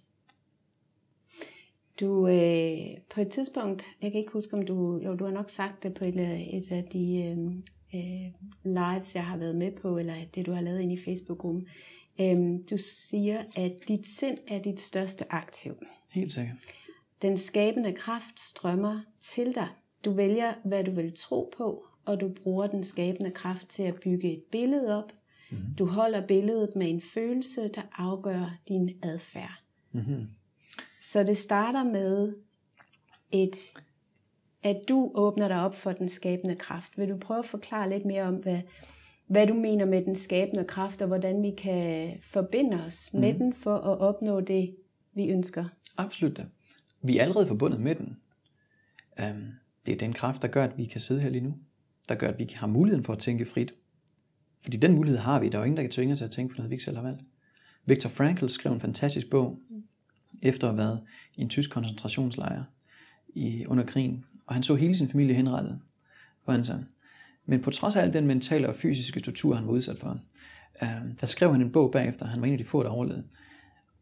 [2.00, 2.78] Du, øh,
[3.14, 5.94] på et tidspunkt, jeg kan ikke huske om du, jo du har nok sagt det
[5.94, 6.16] på et,
[6.54, 7.54] et af de øh,
[7.94, 8.32] øh,
[8.64, 11.68] lives, jeg har været med på, eller det du har lavet ind i Facebook-gruppen.
[12.20, 12.36] Øh,
[12.70, 15.74] du siger, at dit sind er dit største aktiv.
[16.12, 16.56] Helt sikkert.
[17.22, 19.68] Den skabende kraft strømmer til dig.
[20.04, 23.94] Du vælger, hvad du vil tro på, og du bruger den skabende kraft til at
[23.94, 25.12] bygge et billede op.
[25.50, 25.74] Mm-hmm.
[25.78, 29.62] Du holder billedet med en følelse, der afgør din adfærd.
[29.92, 30.26] Mm-hmm.
[31.02, 32.34] Så det starter med
[33.32, 33.56] et,
[34.62, 36.98] at du åbner dig op for den skabende kraft.
[36.98, 38.60] Vil du prøve at forklare lidt mere om, hvad,
[39.26, 43.20] hvad du mener med den skabende kraft, og hvordan vi kan forbinde os mm.
[43.20, 44.76] med den for at opnå det,
[45.14, 45.64] vi ønsker?
[45.96, 46.44] Absolut da.
[47.02, 48.16] Vi er allerede forbundet med den.
[49.22, 49.52] Um,
[49.86, 51.54] det er den kraft, der gør, at vi kan sidde her lige nu.
[52.08, 53.74] Der gør, at vi har muligheden for at tænke frit.
[54.60, 55.48] Fordi den mulighed har vi.
[55.48, 56.84] Der er jo ingen, der kan tvinge os til at tænke på noget, vi ikke
[56.84, 57.22] selv har valgt.
[57.84, 59.58] Viktor Frankl skrev en fantastisk bog,
[60.42, 61.00] efter at have været
[61.36, 62.64] i en tysk koncentrationslejr
[63.34, 64.24] i, under krigen.
[64.46, 65.80] Og han så hele sin familie henrettet
[66.44, 66.84] foran sig.
[67.46, 70.20] Men på trods af al den mentale og fysiske tortur, han var udsat for,
[70.82, 70.88] øh,
[71.20, 72.26] der skrev han en bog bagefter.
[72.26, 73.24] Han var en af de få, der overlevede.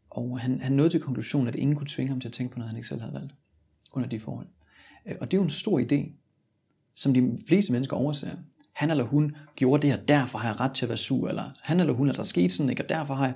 [0.09, 2.59] Og han, han nåede til konklusionen, at ingen kunne tvinge ham til at tænke på
[2.59, 3.33] noget, han ikke selv havde valgt
[3.93, 4.47] under de forhold.
[5.05, 6.11] Øh, og det er jo en stor idé,
[6.95, 8.29] som de fleste mennesker overser.
[8.73, 11.51] Han eller hun gjorde det her, derfor har jeg ret til at være sur, eller
[11.61, 13.35] han eller hun, er der sket sådan, ikke, og derfor har jeg...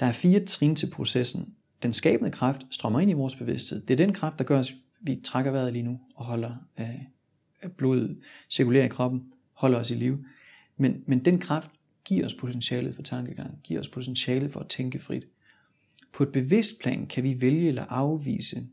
[0.00, 1.54] Der er fire trin til processen.
[1.82, 3.82] Den skabende kraft strømmer ind i vores bevidsthed.
[3.82, 7.70] Det er den kraft, der gør at vi trækker vejret lige nu og holder øh,
[7.76, 8.18] blodet
[8.50, 10.24] cirkulerer i kroppen, holder os i live.
[10.76, 11.70] Men, men den kraft
[12.04, 15.26] giver os potentialet for tankegang, giver os potentialet for at tænke frit.
[16.12, 18.66] På et bevidst plan kan vi vælge eller afvise,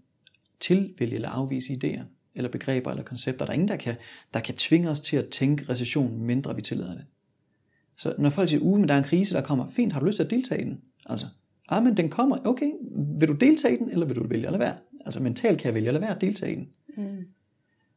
[0.59, 2.03] tilvælge eller afvise idéer,
[2.35, 3.45] eller begreber eller koncepter.
[3.45, 3.95] Der er ingen, der kan,
[4.33, 7.05] der kan tvinge os til at tænke recession, mindre vi tillader det.
[7.97, 10.05] Så når folk siger, uge, men der er en krise, der kommer, fint, har du
[10.05, 10.81] lyst til at deltage i den?
[11.05, 11.27] Altså,
[11.69, 12.71] ah, men den kommer, okay,
[13.19, 14.75] vil du deltage i den, eller vil du vælge at lade være?
[15.05, 16.69] Altså mentalt kan jeg vælge at lade være at deltage i den.
[16.97, 17.25] Mm.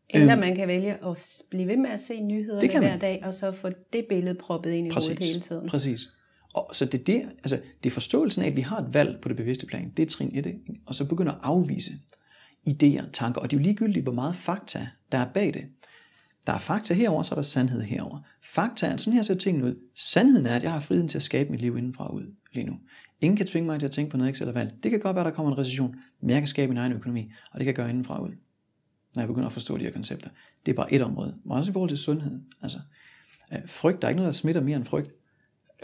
[0.09, 3.35] Eller øhm, man kan vælge at blive ved med at se nyhederne hver dag, og
[3.35, 5.69] så få det billede proppet ind i præcis, hovedet hele tiden.
[5.69, 6.09] Præcis.
[6.55, 9.19] Og så det er, det, altså, det er forståelsen af, at vi har et valg
[9.23, 9.93] på det bevidste plan.
[9.97, 10.55] Det er trin 1.
[10.87, 11.93] Og så begynder at afvise
[12.69, 13.41] idéer, tanker.
[13.41, 15.65] Og det er jo ligegyldigt, hvor meget fakta, der er bag det.
[16.47, 18.19] Der er fakta herover, så er der sandhed herover.
[18.43, 19.75] Fakta er, sådan her ser tingene ud.
[19.97, 22.67] Sandheden er, at jeg har friheden til at skabe mit liv indenfra og ud lige
[22.67, 22.73] nu.
[23.21, 24.83] Ingen kan tvinge mig til at tænke på noget, jeg ikke selv valgt.
[24.83, 27.33] Det kan godt være, der kommer en recession, men jeg kan skabe min egen økonomi,
[27.53, 28.31] og det kan jeg gøre indenfra ud.
[29.15, 30.29] Når jeg begynder at forstå de her koncepter.
[30.67, 31.37] Det er bare et område.
[31.45, 32.41] Men også i forhold til sundhed.
[32.63, 32.79] Altså,
[33.53, 35.11] øh, frygt, der er ikke noget, der smitter mere end frygt.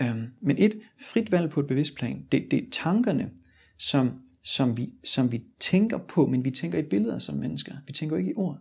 [0.01, 3.31] Øhm, men et frit valg på et bevidst plan, det, det er tankerne,
[3.79, 7.75] som som vi, som vi tænker på, men vi tænker i billeder som mennesker.
[7.87, 8.59] Vi tænker ikke i ord.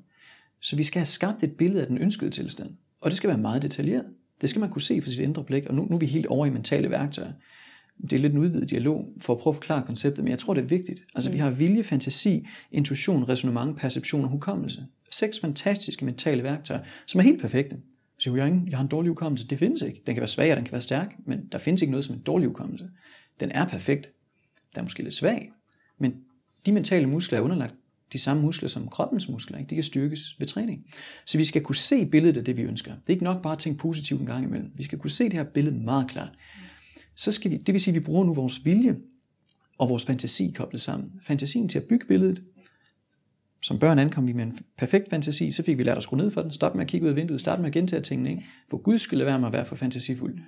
[0.59, 2.69] Så vi skal have skabt et billede af den ønskede tilstand.
[3.01, 4.05] Og det skal være meget detaljeret.
[4.41, 5.65] Det skal man kunne se for sit indre blik.
[5.65, 7.33] Og nu, nu er vi helt over i mentale værktøjer.
[8.01, 10.53] Det er lidt en udvidet dialog for at prøve at forklare konceptet, men jeg tror,
[10.53, 11.03] det er vigtigt.
[11.15, 14.86] Altså, vi har vilje, fantasi, intuition, resonemang, perception og hukommelse.
[15.12, 17.77] Seks fantastiske mentale værktøjer, som er helt perfekte.
[18.19, 19.47] Så jeg, har jeg har en dårlig hukommelse.
[19.47, 20.01] Det findes ikke.
[20.05, 22.15] Den kan være svag, og den kan være stærk, men der findes ikke noget som
[22.15, 22.89] en dårlig hukommelse.
[23.39, 24.12] Den er perfekt.
[24.73, 25.51] Den er måske lidt svag,
[25.97, 26.13] men
[26.65, 27.75] de mentale muskler er underlagt
[28.13, 29.58] de samme muskler som kroppens muskler.
[29.58, 29.69] Ikke?
[29.69, 30.86] De kan styrkes ved træning.
[31.25, 32.91] Så vi skal kunne se billedet af det, vi ønsker.
[32.91, 34.71] Det er ikke nok bare at tænke positivt en gang imellem.
[34.75, 36.31] Vi skal kunne se det her billede meget klart.
[37.15, 38.95] Så skal vi, det vil sige, at vi bruger nu vores vilje
[39.78, 41.12] og vores fantasi koblet sammen.
[41.21, 42.43] Fantasien til at bygge billedet.
[43.62, 46.32] Som børn ankom vi med en perfekt fantasi, så fik vi lært at skrue ned
[46.32, 46.54] for den.
[46.54, 48.30] stoppe med at kigge ud af vinduet, starte med at gentage tingene.
[48.30, 48.45] Ikke?
[48.69, 50.39] For Gud skulle lade være med at være for fantasifuld.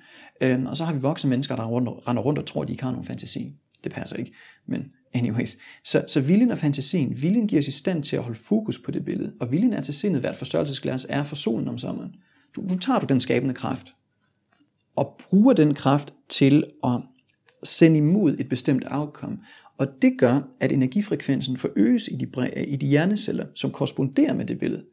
[0.42, 1.64] Øhm, og så har vi voksne mennesker, der
[2.08, 3.56] render rundt og tror, at de ikke har nogen fantasi.
[3.84, 4.34] Det passer ikke.
[4.66, 5.58] Men anyways.
[5.84, 8.92] Så, så viljen og fantasien, viljen giver os i stand til at holde fokus på
[8.92, 9.34] det billede.
[9.40, 12.16] Og viljen er til sindet, hvert forstørrelsesglas er for solen om sommeren.
[12.56, 13.94] Du, nu tager du den skabende kraft,
[14.98, 17.02] og bruger den kraft til at
[17.64, 19.38] sende imod et bestemt outcome.
[19.78, 24.60] Og det gør, at energifrekvensen forøges i de, i de hjerneceller, som korresponderer med det
[24.60, 24.84] billede.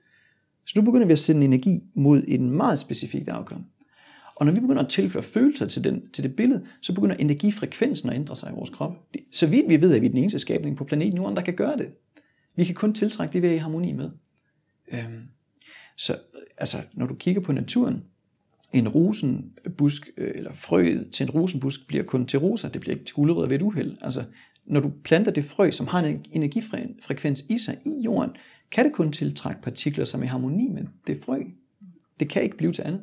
[0.67, 3.65] Så nu begynder vi at sende energi mod en meget specifik outcome.
[4.37, 8.09] Og når vi begynder at tilføre følelser til, den, til det billede, så begynder energifrekvensen
[8.09, 8.93] at ændre sig i vores krop.
[9.33, 11.55] Så vidt vi ved, at vi er den eneste skabning på planeten Jorden, der kan
[11.55, 11.89] gøre det.
[12.57, 14.11] Vi kan kun tiltrække det, vi er i harmoni med.
[14.93, 15.23] Øhm,
[15.97, 16.17] så
[16.59, 18.05] altså, når du kigger på naturen,
[18.75, 23.05] en rosenbusk, øh, eller frøet til en rosenbusk bliver kun til roser, det bliver ikke
[23.07, 23.97] til gulerødder ved et uheld.
[24.01, 24.25] Altså,
[24.67, 28.31] når du planter det frø, som har en energifrekvens i sig i jorden,
[28.71, 31.43] kan det kun tiltrække partikler, som er i harmoni med det frø.
[32.21, 33.01] Det kan ikke blive til andet.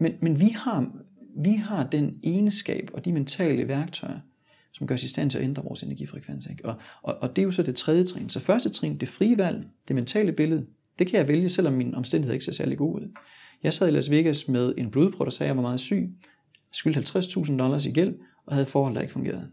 [0.00, 0.92] Men, men vi, har,
[1.36, 4.20] vi har den egenskab og de mentale værktøjer,
[4.72, 6.46] som gør os i stand til at ændre vores energifrekvens.
[6.50, 6.64] Ikke?
[6.64, 8.28] Og, og, og det er jo så det tredje trin.
[8.28, 10.66] Så første trin, det frie valg, det mentale billede,
[10.98, 13.08] det kan jeg vælge, selvom min omstændighed ikke ser særlig god ud.
[13.64, 16.10] Jeg sad i Las Vegas med en blodprøve, der sagde, at jeg var meget syg,
[16.72, 18.14] skyldte 50.000 dollars i gæld,
[18.46, 19.48] og havde forhold, der ikke fungerede.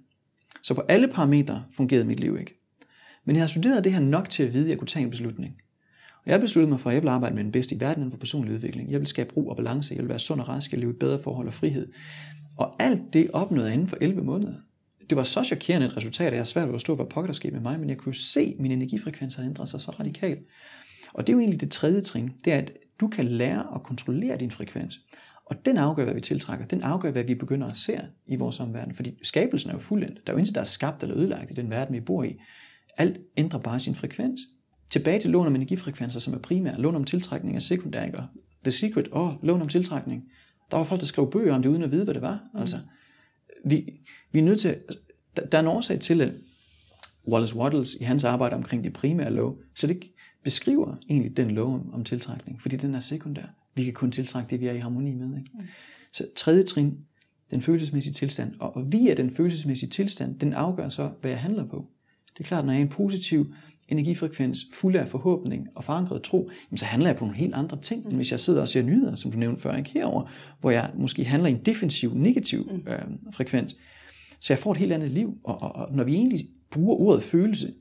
[0.64, 2.58] Så på alle parametre fungerede mit liv ikke.
[3.26, 5.10] Men jeg har studeret det her nok til at vide, at jeg kunne tage en
[5.10, 5.56] beslutning.
[6.26, 8.12] Og jeg besluttede mig for, at jeg vil arbejde med den bedste i verden inden
[8.12, 8.92] for personlig udvikling.
[8.92, 9.94] Jeg vil skabe ro og balance.
[9.94, 10.72] Jeg vil være sund og rask.
[10.72, 11.92] Jeg vil leve i bedre forhold og frihed.
[12.58, 14.54] Og alt det opnåede jeg inden for 11 måneder.
[15.10, 17.34] Det var så chokerende et resultat, at jeg er svært at forstå, hvad pokker der
[17.34, 20.40] skete med mig, men jeg kunne se, at min energifrekvens havde ændret sig så radikalt.
[21.14, 22.72] Og det er jo egentlig det tredje trin, det er, at
[23.02, 25.00] du kan lære at kontrollere din frekvens.
[25.46, 26.66] Og den afgør, hvad vi tiltrækker.
[26.66, 28.96] Den afgør, hvad vi begynder at se i vores omverden.
[28.96, 30.28] Fordi skabelsen er jo fuldendt.
[30.28, 32.36] Der er jo intet, der er skabt eller ødelagt i den verden, vi bor i.
[32.98, 34.42] Alt ændrer bare sin frekvens.
[34.92, 36.78] Tilbage til lån om energifrekvenser, som er primær.
[36.78, 38.06] Lån om tiltrækning er sekundær.
[38.06, 38.18] Ikke?
[38.64, 40.24] The Secret, åh, oh, lån om tiltrækning.
[40.72, 42.44] Der var folk, der skrev bøger om det, uden at vide, hvad det var.
[42.54, 42.60] Mm.
[42.60, 42.78] Altså,
[43.66, 43.94] vi,
[44.32, 44.78] vi er nødt til,
[45.36, 46.34] der, der er en årsag til, at
[47.28, 50.04] Wallace Wattles i hans arbejde omkring det primære lov, så det
[50.44, 53.46] beskriver egentlig den lov om, tiltrækning, fordi den er sekundær.
[53.76, 55.38] Vi kan kun tiltrække det, vi er i harmoni med.
[55.38, 55.50] Ikke?
[55.54, 55.62] Mm.
[56.12, 56.98] Så tredje trin,
[57.52, 58.54] den følelsesmæssige tilstand.
[58.60, 61.88] Og, og via den følelsesmæssige tilstand, den afgør så, hvad jeg handler på.
[62.34, 63.54] Det er klart, når jeg er en positiv
[63.88, 67.82] energifrekvens, fuld af forhåbning og forankret tro, jamen så handler jeg på nogle helt andre
[67.82, 70.72] ting, end hvis jeg sidder og ser nyheder, som du nævnte før, ikke herover, hvor
[70.72, 72.92] jeg måske handler i en defensiv, negativ mm.
[72.92, 73.02] øh,
[73.34, 73.78] frekvens.
[74.40, 76.40] Så jeg får et helt andet liv, og, og, og når vi egentlig
[76.72, 77.74] bruger ordet følelse,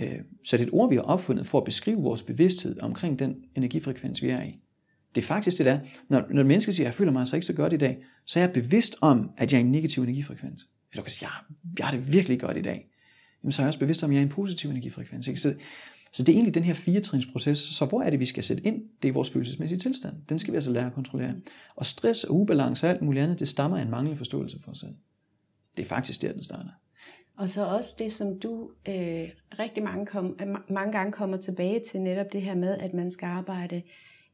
[0.00, 3.18] Øh, så det er et ord, vi har opfundet for at beskrive vores bevidsthed omkring
[3.18, 4.52] den energifrekvens, vi er i.
[5.14, 7.46] Det er faktisk det der, når, når mennesker siger, at jeg føler mig altså ikke
[7.46, 10.02] så godt i dag, så er jeg bevidst om, at jeg er i en negativ
[10.02, 10.68] energifrekvens.
[10.92, 12.88] Eller du kan sige, ja, jeg har det virkelig godt i dag
[13.42, 15.28] jamen, så er jeg også bevidst om, at jeg er en positiv energifrekvens.
[15.28, 15.40] Ikke?
[15.40, 15.54] Så,
[16.12, 17.58] så det er egentlig den her firetrinsproces.
[17.58, 18.82] Så hvor er det, vi skal sætte ind?
[19.02, 20.16] Det er vores følelsesmæssige tilstand.
[20.28, 21.34] Den skal vi altså lære at kontrollere.
[21.76, 24.70] Og stress og ubalance og alt muligt andet, det stammer af en manglende forståelse for
[24.70, 24.94] os selv.
[25.76, 26.70] Det er faktisk der, den starter.
[27.38, 32.00] Og så også det, som du øh, rigtig mange, kom, mange gange kommer tilbage til,
[32.00, 33.82] netop det her med, at man skal arbejde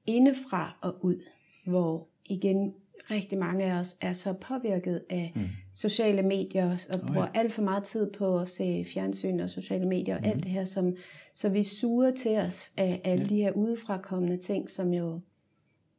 [0.07, 1.23] indefra og ud.
[1.67, 2.75] Hvor igen,
[3.11, 5.43] rigtig mange af os er så påvirket af mm.
[5.75, 7.41] sociale medier og oh, bruger ja.
[7.41, 10.29] alt for meget tid på at se fjernsyn og sociale medier og mm.
[10.31, 10.97] alt det her, som,
[11.35, 13.29] så vi suger til os af alle ja.
[13.29, 15.21] de her udefrakommende ting, som jo,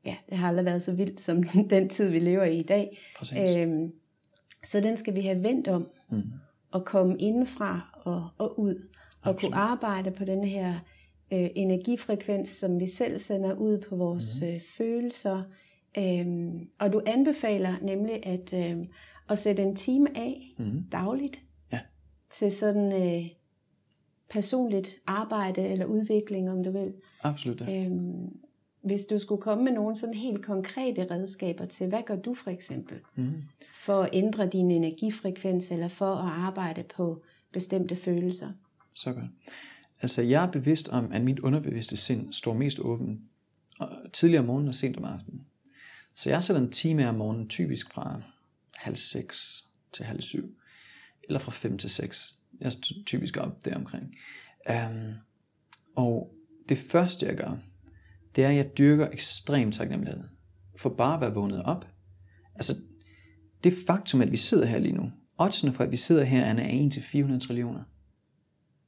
[0.06, 3.00] ja, det har aldrig været så vildt som den tid, vi lever i i dag.
[3.38, 3.92] Øhm,
[4.66, 6.24] så den skal vi have vendt om mm.
[6.76, 8.88] Og komme indenfra og, og ud
[9.22, 9.54] og Absolut.
[9.54, 10.74] kunne arbejde på den her
[11.34, 14.48] øh, energifrekvens, som vi selv sender ud på vores mm.
[14.48, 15.44] øh, følelser,
[15.98, 18.88] Øhm, og du anbefaler nemlig at, øhm,
[19.30, 20.84] at sætte en time af mm.
[20.92, 21.80] dagligt ja.
[22.30, 23.26] til sådan øh,
[24.30, 26.94] personligt arbejde eller udvikling, om du vil.
[27.24, 27.62] Absolut.
[27.62, 27.86] Ja.
[27.86, 28.28] Øhm,
[28.86, 32.52] hvis du skulle komme med nogle sådan helt konkrete redskaber til, hvad gør du for
[32.52, 33.44] eksempel mm.
[33.74, 38.52] for at ændre din energifrekvens eller for at arbejde på bestemte følelser?
[38.94, 39.26] Så godt.
[40.02, 43.22] Altså jeg er bevidst om, at mit underbevidste sind står mest åben
[44.14, 45.46] tidligere om morgenen og sent om aftenen.
[46.16, 48.22] Så jeg sætter en time om morgenen, typisk fra
[48.76, 50.56] halv seks til halv syv,
[51.24, 52.38] eller fra 5 til 6.
[52.60, 54.18] Jeg er typisk op deromkring.
[54.70, 55.14] Um,
[55.96, 56.36] og
[56.70, 57.58] det første jeg gør,
[58.36, 60.24] det er, at jeg dyrker ekstrem taknemmelighed.
[60.78, 61.88] For bare at være vågnet op.
[62.56, 62.74] Altså,
[63.64, 66.68] det faktum, at vi sidder her lige nu, oddsene for, at vi sidder her, er
[66.70, 67.84] 1 til 400 trillioner.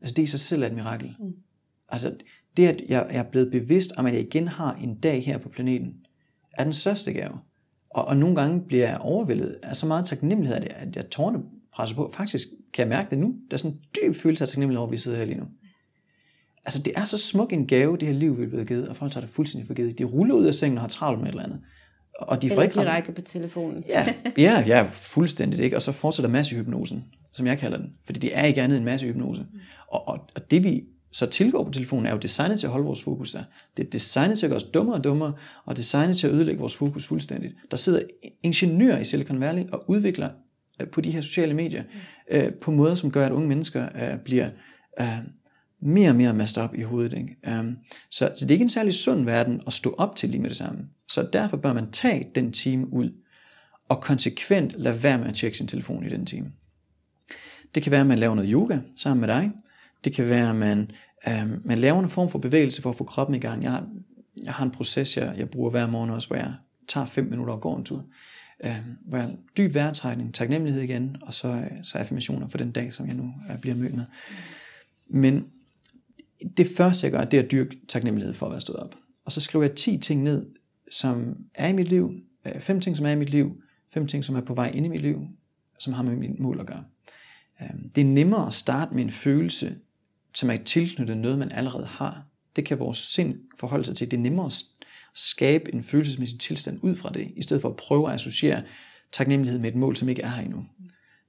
[0.01, 1.15] Altså, det i sig selv er et mirakel.
[1.19, 1.35] Mm.
[1.89, 2.15] Altså,
[2.57, 5.49] det at jeg er blevet bevidst om, at jeg igen har en dag her på
[5.49, 5.93] planeten,
[6.53, 7.39] er den største gave.
[7.89, 11.09] Og, og nogle gange bliver jeg overvældet af så meget taknemmelighed, at jeg, at jeg
[11.09, 12.11] tårne presser på.
[12.13, 13.27] Faktisk kan jeg mærke det nu.
[13.27, 15.45] Der er sådan en dyb følelse af taknemmelighed over, at vi sidder her lige nu.
[16.67, 18.95] Altså, det er så smuk en gave, det her liv, vi er blevet givet, og
[18.95, 19.99] folk tager det fuldstændig for givet.
[19.99, 21.59] De ruller ud af sengen og har travlt med et eller andet.
[22.19, 23.83] Og de får eller ikke direkte på telefonen.
[23.87, 25.61] ja, ja, ja, fuldstændigt.
[25.61, 25.75] Ikke?
[25.75, 27.93] Og så fortsætter massehypnosen, som jeg kalder den.
[28.05, 29.45] Fordi det er ikke andet end massehypnose.
[29.87, 32.85] Og, og, og det vi så tilgår på telefonen er jo designet til at holde
[32.85, 33.43] vores fokus der.
[33.77, 35.33] Det er designet til at gøre os dummere og dummere,
[35.65, 37.53] og designet til at ødelægge vores fokus fuldstændigt.
[37.71, 37.99] Der sidder
[38.43, 40.29] ingeniører i Silicon Valley og udvikler
[40.81, 41.83] øh, på de her sociale medier,
[42.31, 44.49] øh, på måder, som gør, at unge mennesker øh, bliver
[45.79, 47.13] mere og mere mastet op i hovedet.
[47.13, 47.35] Ikke?
[47.47, 47.77] Øhm,
[48.09, 50.49] så, så det er ikke en særlig sund verden at stå op til lige med
[50.49, 50.87] det samme.
[51.09, 53.11] Så derfor bør man tage den time ud,
[53.89, 56.51] og konsekvent lade være med at tjekke sin telefon i den time.
[57.75, 59.51] Det kan være, at man laver noget yoga sammen med dig.
[60.03, 60.91] Det kan være, at man
[61.25, 63.63] Um, man laver en form for bevægelse for at få kroppen i gang.
[63.63, 63.87] Jeg har,
[64.43, 66.53] jeg har en proces, jeg, jeg bruger hver morgen også, hvor jeg
[66.87, 68.05] tager 5 minutter og går en tur.
[68.63, 72.93] Um, hvor jeg dyb vejrtrækning, taknemmelighed igen, og så, øh, så affirmationer for den dag,
[72.93, 74.05] som jeg nu uh, bliver mødt med.
[75.09, 75.45] Men
[76.57, 78.95] det første, jeg gør, det er at dyrke taknemmelighed for at være stået op.
[79.25, 80.45] Og så skriver jeg 10 ting ned,
[80.91, 82.13] som er i mit liv,
[82.45, 83.61] øh, fem ting, som er i mit liv,
[83.93, 85.27] fem ting, som er på vej ind i mit liv,
[85.79, 86.83] som har med mit mål at gøre.
[87.61, 89.75] Øhm, det er nemmere at starte med en følelse,
[90.33, 92.23] som er tilknyttet noget, man allerede har.
[92.55, 94.11] Det kan vores sind forholde sig til.
[94.11, 94.63] Det er nemmere at
[95.15, 98.63] skabe en følelsesmæssig tilstand ud fra det, i stedet for at prøve at associere
[99.11, 100.65] taknemmelighed med et mål, som ikke er her endnu.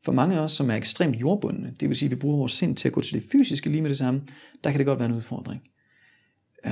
[0.04, 2.52] For mange af os, som er ekstremt jordbundne, det vil sige, at vi bruger vores
[2.52, 4.22] sind til at gå til det fysiske lige med det samme,
[4.64, 5.62] der kan det godt være en udfordring.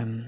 [0.02, 0.22] Um,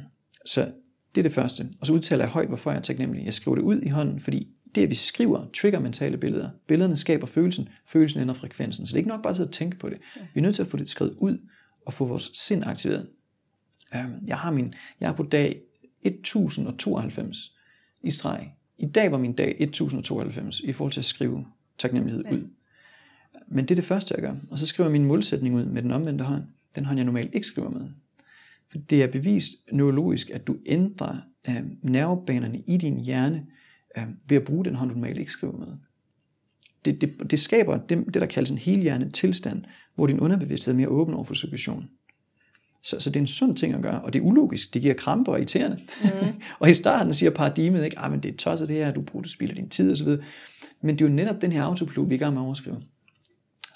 [0.46, 0.72] så
[1.14, 1.68] det er det første.
[1.80, 3.24] Og så udtaler jeg højt, hvorfor jeg er taknemmelig.
[3.24, 6.50] Jeg skriver det ud i hånden, fordi det, at vi skriver, trigger mentale billeder.
[6.66, 8.86] Billederne skaber følelsen, følelsen ændrer frekvensen.
[8.86, 9.98] Så det er ikke nok bare at tænke på det.
[10.34, 11.38] Vi er nødt til at få det skrevet ud,
[11.86, 13.08] at få vores sind aktiveret.
[13.94, 15.60] Øhm, jeg har min, jeg er på dag
[16.02, 17.54] 1092
[18.02, 18.52] i streg.
[18.78, 21.46] I dag var min dag 1092 i forhold til at skrive
[21.78, 22.50] taknemmelighed ud.
[23.50, 24.34] Men det er det første, jeg gør.
[24.50, 26.42] Og så skriver jeg min målsætning ud med den omvendte hånd.
[26.76, 27.88] Den hånd, jeg normalt ikke skriver med.
[28.70, 31.16] For det er bevist neurologisk, at du ændrer
[31.48, 33.46] øh, nervebanerne i din hjerne
[33.98, 35.68] øh, ved at bruge den hånd, du normalt ikke skriver med.
[36.84, 40.76] Det, det, det skaber det, det, der kaldes en helhjernet tilstand, hvor din underbevidsthed er
[40.76, 41.88] mere åben over for situation.
[42.82, 44.74] Så, så det er en sund ting at gøre, og det er ulogisk.
[44.74, 45.80] Det giver kramper og irriterende.
[46.02, 46.08] Mm.
[46.60, 49.22] og i starten siger paradigmet ikke, ah, men det er tosset det her, du bruger,
[49.22, 50.08] du spilder din tid osv.
[50.80, 52.82] Men det er jo netop den her autopilot, vi er i gang med at overskrive.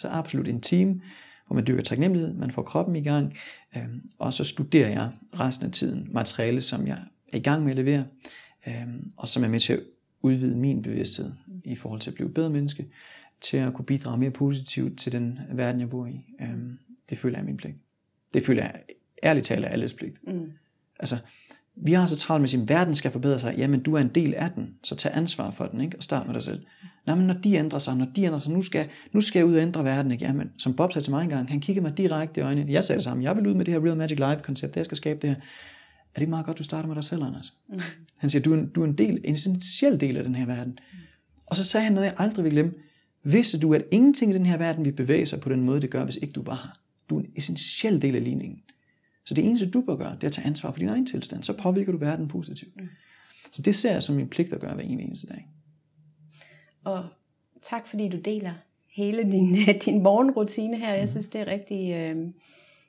[0.02, 1.00] Så absolut en team,
[1.46, 3.36] hvor man dyrker taknemmelighed, man får kroppen i gang,
[3.76, 3.82] øh,
[4.18, 5.10] og så studerer jeg
[5.40, 6.98] resten af tiden materiale, som jeg
[7.32, 8.04] er i gang med at levere,
[8.66, 8.86] øh,
[9.16, 9.80] og som er med til at
[10.22, 11.32] udvide min bevidsthed
[11.64, 12.86] i forhold til at blive et bedre menneske,
[13.40, 16.20] til at kunne bidrage mere positivt til den verden, jeg bor i.
[16.40, 16.48] Øh,
[17.10, 17.76] det føler jeg er min pligt.
[18.34, 18.74] Det føler jeg
[19.22, 20.26] ærligt talt er alles pligt.
[20.26, 20.52] Mm.
[21.00, 21.16] Altså,
[21.74, 23.54] vi har så travlt med at sige, at verden skal forbedre sig.
[23.58, 25.96] Jamen, du er en del af den, så tag ansvar for den, ikke?
[25.96, 26.66] og start med dig selv.
[27.06, 29.46] Nej, men når de ændrer sig, når de ændrer sig, nu skal, nu skal jeg
[29.46, 30.12] ud og ændre verden.
[30.12, 30.24] Ikke?
[30.24, 32.72] Jamen, som Bob sagde til mig engang, han kiggede mig direkte i øjnene.
[32.72, 34.96] Jeg sagde det samme, jeg vil ud med det her Real Magic Life-koncept, jeg skal
[34.96, 35.36] skabe det her.
[35.36, 37.54] Er det ikke meget godt, du starter med dig selv, Anders?
[37.68, 37.80] Mm.
[38.16, 40.46] Han siger, du er, en, du er en, del, en essentiel del af den her
[40.46, 40.78] verden.
[40.92, 40.98] Mm.
[41.46, 42.72] Og så sagde han noget, jeg aldrig vil glemme.
[43.24, 45.90] Vidste du, at ingenting i den her verden vil bevæge sig på den måde, det
[45.90, 46.78] gør, hvis ikke du var her?
[47.10, 48.62] Du er en essentiel del af ligningen.
[49.24, 51.42] Så det eneste, du bør gøre, det er at tage ansvar for din egen tilstand.
[51.42, 52.76] Så påvirker du verden positivt.
[52.76, 52.88] Mm.
[53.52, 55.48] Så det ser jeg som min pligt at gøre hver eneste dag.
[56.84, 57.08] Og
[57.62, 58.52] tak fordi du deler
[58.90, 60.92] hele din, din morgenrutine her.
[60.92, 61.08] Jeg mm.
[61.08, 62.26] synes, det er rigtig øh,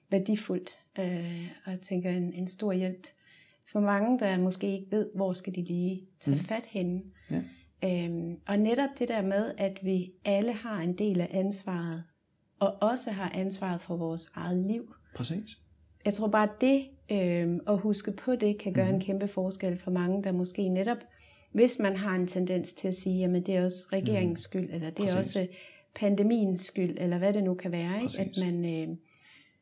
[0.10, 0.70] værdifuldt.
[1.00, 3.08] Øh, og jeg tænker en, en stor hjælp
[3.72, 6.44] for mange, der måske ikke ved, hvor skal de lige tage mm.
[6.44, 7.02] fat henne.
[7.32, 7.42] Ja.
[7.84, 12.04] Øhm, og netop det der med, at vi alle har en del af ansvaret,
[12.60, 14.96] og også har ansvaret for vores eget liv.
[15.16, 15.58] Præcis
[16.06, 18.90] jeg tror bare, at det øh, at huske på det, kan gøre mm.
[18.90, 19.06] en mhm.
[19.06, 20.98] kæmpe forskel for mange, der måske netop,
[21.54, 24.62] hvis man har en tendens til at sige, at det er også regeringens mm.
[24.62, 25.16] skyld, eller det Præcis.
[25.16, 25.48] er også
[25.96, 28.20] pandemiens skyld, eller hvad det nu kan være, ikke?
[28.20, 28.98] at man øh,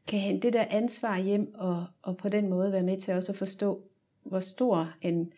[0.08, 3.32] kan hente det der ansvar hjem, og, og på den måde være med til også
[3.32, 3.84] at forstå,
[4.24, 5.32] hvor stor en,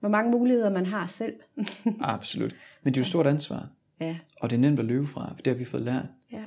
[0.00, 1.34] hvor mange muligheder man har selv.
[2.00, 2.54] Absolut.
[2.82, 3.68] Men det er jo et stort ansvar.
[4.00, 4.16] Ja.
[4.40, 6.06] Og det er nemt at løbe fra, for det har vi fået lært.
[6.32, 6.44] Ja.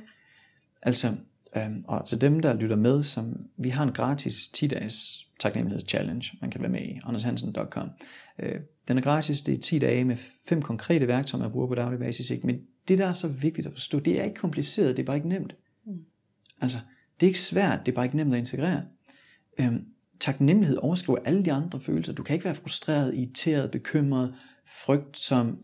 [0.82, 1.08] Altså,
[1.56, 6.50] Øhm, og til dem, der lytter med, som vi har en gratis 10-dages taknemmelighedschallenge, man
[6.50, 7.90] kan være med i, andershansen.com.
[8.38, 10.16] Øh, den er gratis, det er 10 dage med
[10.48, 12.30] fem konkrete værktøjer, man bruger på daglig basis.
[12.30, 12.46] Ikke?
[12.46, 15.16] Men det, der er så vigtigt at forstå, det er ikke kompliceret, det er bare
[15.16, 15.54] ikke nemt.
[15.84, 16.04] Mm.
[16.60, 16.78] Altså,
[17.20, 18.82] det er ikke svært, det er bare ikke nemt at integrere.
[19.60, 19.84] Øhm,
[20.20, 22.12] taknemmelighed overskriver alle de andre følelser.
[22.12, 24.34] Du kan ikke være frustreret, irriteret, bekymret,
[24.66, 25.58] frygtsom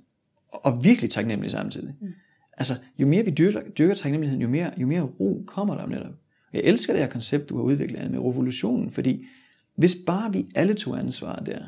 [0.48, 1.94] og virkelig taknemmelig samtidig.
[2.00, 2.12] Mm.
[2.56, 5.88] Altså, jo mere vi dyrker, dyrker taknemmeligheden, jo mere, jo mere ro kommer der om
[5.88, 6.12] netop.
[6.52, 9.26] Jeg elsker det her koncept, du har udviklet med revolutionen, fordi
[9.74, 11.66] hvis bare vi alle tog ansvar der,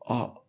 [0.00, 0.42] og,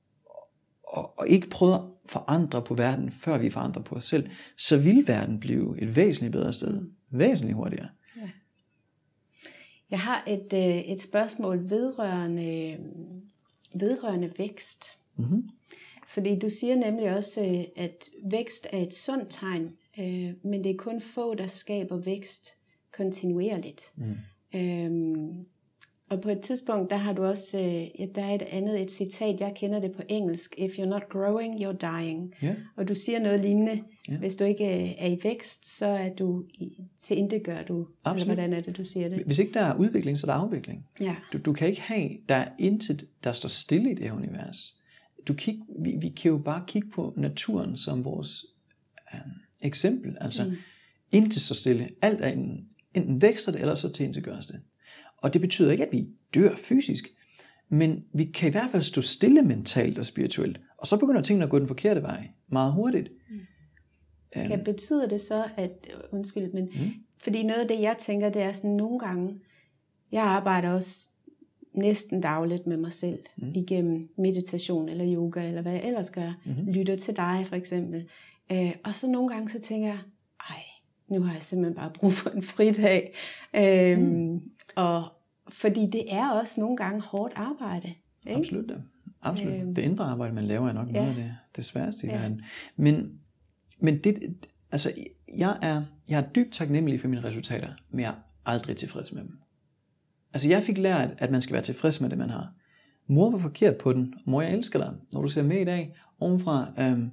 [0.83, 4.77] og, og ikke prøvede at forandre på verden, før vi forandrer på os selv, så
[4.77, 6.81] vil verden blive et væsentligt bedre sted.
[7.09, 7.89] Væsentligt hurtigere.
[8.17, 8.29] Ja.
[9.91, 12.77] Jeg har et, øh, et spørgsmål vedrørende,
[13.73, 14.85] vedrørende vækst.
[15.15, 15.49] Mm-hmm.
[16.09, 20.69] Fordi du siger nemlig også, øh, at vækst er et sundt tegn, øh, men det
[20.69, 22.49] er kun få, der skaber vækst
[22.93, 23.81] kontinuerligt.
[23.95, 24.15] Mm.
[24.59, 25.45] Øhm,
[26.09, 28.91] og på et tidspunkt, der har du også, øh, ja, der er et andet et
[28.91, 32.33] citat, jeg kender det på engelsk, if you're not growing, you're dying.
[32.43, 32.55] Yeah.
[32.75, 34.19] Og du siger noget lignende, yeah.
[34.19, 34.65] hvis du ikke
[34.99, 37.87] er i vækst, så er du i, til intet gør du.
[38.03, 38.21] Absolut.
[38.21, 39.23] Eller hvordan er det, du siger det?
[39.25, 40.85] Hvis ikke der er udvikling, så er der afvikling.
[41.01, 41.15] Ja.
[41.33, 44.78] Du, du kan ikke have, der er intet, der står stille i det her univers
[45.27, 48.45] du kig, vi, vi kan jo bare kigge på naturen som vores
[49.13, 49.19] øh,
[49.61, 50.17] eksempel.
[50.21, 50.55] Altså, mm.
[51.11, 51.89] indtil så stille.
[52.01, 54.61] Alt er enten, enten vækster det, eller så til gøres det.
[55.17, 57.03] Og det betyder ikke, at vi dør fysisk,
[57.69, 60.59] men vi kan i hvert fald stå stille mentalt og spirituelt.
[60.77, 63.09] Og så begynder tingene at gå den forkerte vej meget hurtigt.
[63.29, 63.39] Mm.
[64.33, 64.63] Kan øhm.
[64.63, 66.91] betyder det så, at, undskyld, men mm.
[67.17, 69.39] fordi noget af det, jeg tænker, det er sådan nogle gange,
[70.11, 71.09] jeg arbejder også
[71.73, 73.51] næsten dagligt med mig selv mm.
[73.55, 76.33] igennem meditation eller yoga eller hvad jeg ellers gør.
[76.45, 76.71] Mm-hmm.
[76.71, 78.09] Lytter til dig for eksempel.
[78.51, 79.99] Øh, og så nogle gange så tænker jeg,
[80.49, 80.63] ej,
[81.07, 83.13] nu har jeg simpelthen bare brug for en fridag.
[83.53, 84.41] Øh, mm.
[84.75, 85.07] Og
[85.49, 87.93] fordi det er også nogle gange hårdt arbejde.
[88.27, 88.39] Ikke?
[88.39, 88.75] Absolut, ja.
[89.21, 89.53] Absolut.
[89.53, 90.93] Øh, det indre arbejde, man laver, er nok ja.
[90.93, 92.19] noget af det, det sværeste i ja.
[92.19, 92.41] verden.
[92.75, 93.19] Men,
[93.79, 94.35] men det,
[94.71, 94.93] altså,
[95.37, 99.21] jeg er, jeg er dybt taknemmelig for mine resultater, men jeg er aldrig tilfreds med
[99.21, 99.39] dem.
[100.33, 102.53] Altså jeg fik lært, at man skal være tilfreds med det, man har.
[103.07, 104.13] Mor var forkert på den.
[104.25, 104.93] Mor, jeg elsker dig.
[105.13, 107.09] Når du ser med i dag, ovenfra, øhm,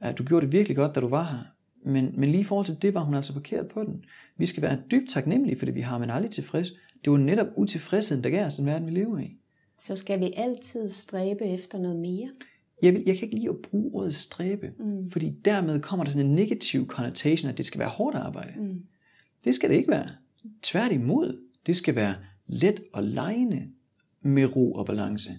[0.00, 1.44] at du gjorde det virkelig godt, da du var her.
[1.90, 4.04] Men, men lige i forhold til det, var hun altså forkert på den.
[4.36, 6.72] Vi skal være dybt taknemmelige for det, vi har, men aldrig tilfreds.
[7.04, 9.36] Det var netop utilfredsheden, der gav os den verden, vi lever i.
[9.80, 12.28] Så skal vi altid stræbe efter noget mere?
[12.82, 15.10] Jeg, vil, jeg kan ikke lide at bruge ordet stræbe, mm.
[15.10, 18.60] fordi dermed kommer der sådan en negativ connotation, at det skal være hårdt arbejde.
[18.60, 18.82] Mm.
[19.44, 20.08] Det skal det ikke være.
[20.62, 22.14] Tværtimod, det skal være
[22.46, 23.68] let og lejende
[24.22, 25.30] med ro og balance.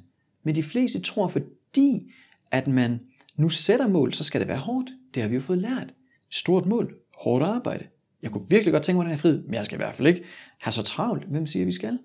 [0.43, 2.11] Men de fleste tror, fordi
[2.51, 2.99] at man
[3.35, 4.89] nu sætter mål, så skal det være hårdt.
[5.13, 5.93] Det har vi jo fået lært.
[6.29, 7.85] Stort mål, hårdt arbejde.
[8.21, 10.07] Jeg kunne virkelig godt tænke mig den her frid, men jeg skal i hvert fald
[10.07, 10.23] ikke
[10.59, 11.23] have så travlt.
[11.23, 11.99] Hvem siger, vi skal?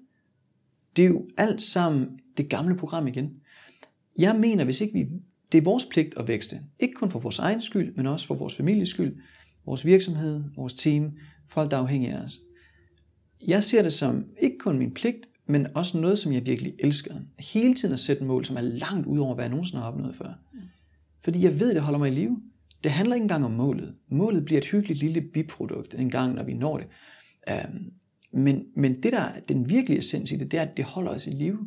[0.97, 3.31] Det er jo alt sammen det gamle program igen.
[4.19, 5.07] Jeg mener, hvis ikke vi...
[5.53, 6.61] Det er vores pligt at vækste.
[6.79, 9.17] Ikke kun for vores egen skyld, men også for vores families skyld,
[9.67, 11.13] vores virksomhed, vores team,
[11.49, 12.41] folk, der er afhængige af os.
[13.47, 17.15] Jeg ser det som ikke kun min pligt, men også noget, som jeg virkelig elsker.
[17.39, 20.17] Hele tiden at sætte mål, som er langt ud over, hvad jeg nogensinde har opnået
[20.17, 20.33] før.
[21.25, 22.43] Fordi jeg ved, det holder mig i live.
[22.85, 23.95] Det handler ikke engang om målet.
[24.09, 26.87] Målet bliver et hyggeligt lille biprodukt en gang, når vi når det.
[27.49, 27.93] Øhm,
[28.33, 31.27] men, men det, der den virkelige essens i det, det er, at det holder os
[31.27, 31.59] i live.